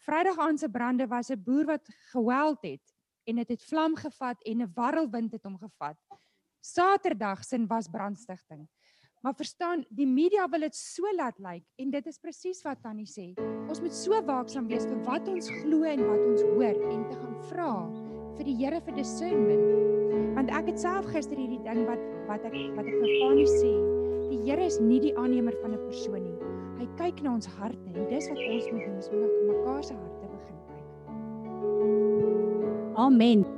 Vrydag 0.05 0.37
aand 0.37 0.59
se 0.59 0.69
brande 0.69 1.07
was 1.07 1.29
'n 1.29 1.41
boer 1.41 1.65
wat 1.65 1.85
geweld 2.13 2.61
het 2.61 2.85
en 3.27 3.35
dit 3.35 3.49
het, 3.49 3.59
het 3.59 3.69
vlam 3.69 3.95
gevat 3.95 4.41
en 4.43 4.61
'n 4.61 4.71
warrelwind 4.73 5.31
het 5.31 5.43
hom 5.43 5.57
gevat. 5.57 5.97
Saterdag 6.62 7.43
sin 7.43 7.67
was 7.67 7.88
brandstigting. 7.88 8.67
Maar 9.22 9.34
verstaan, 9.36 9.86
die 9.89 10.08
media 10.08 10.50
wil 10.50 10.60
dit 10.60 10.76
so 10.76 11.02
laat 11.15 11.39
lyk 11.41 11.50
like, 11.50 11.65
en 11.82 11.89
dit 11.91 12.06
is 12.08 12.20
presies 12.22 12.62
wat 12.63 12.80
Tannie 12.84 13.08
sê. 13.10 13.34
Ons 13.67 13.82
moet 13.82 13.96
so 13.96 14.22
waaksaam 14.30 14.70
wees 14.70 14.86
vir 14.86 14.99
wat 15.08 15.28
ons 15.28 15.49
glo 15.64 15.84
en 15.89 16.05
wat 16.05 16.22
ons 16.22 16.43
hoor 16.53 16.78
en 16.91 17.01
te 17.10 17.18
gaan 17.18 17.36
vra 17.49 17.72
vir 18.38 18.45
die 18.45 18.55
Here 18.62 18.80
vir 18.86 18.95
discernment. 18.99 19.68
Want 20.38 20.53
ek 20.53 20.70
het 20.72 20.80
self 20.86 21.10
gister 21.10 21.38
hierdie 21.39 21.64
ding 21.66 21.84
wat 21.89 22.01
wat 22.30 22.45
ek 22.45 22.55
wat 22.78 22.86
ek 22.86 22.97
vir 23.01 23.12
Fanie 23.24 23.49
sê, 23.58 23.74
die 24.30 24.41
Here 24.45 24.64
is 24.70 24.78
nie 24.84 25.01
die 25.01 25.16
aannemer 25.18 25.55
van 25.64 25.74
'n 25.74 25.82
persoon 25.89 26.24
nie. 26.24 26.39
Hy 26.78 26.88
kyk 27.01 27.24
na 27.26 27.34
ons 27.34 27.47
harte 27.58 27.89
en 27.89 28.08
dis 28.08 28.30
wat 28.30 28.38
ons 28.38 28.72
moet 28.72 28.86
doen, 28.86 28.95
ons 28.95 29.12
moet 29.12 29.22
na 29.22 29.28
mekaar 29.51 29.84
se 29.84 29.93
harte 29.93 30.26
begin 30.38 30.58
kyk. 30.70 30.88
Amen. 32.95 33.57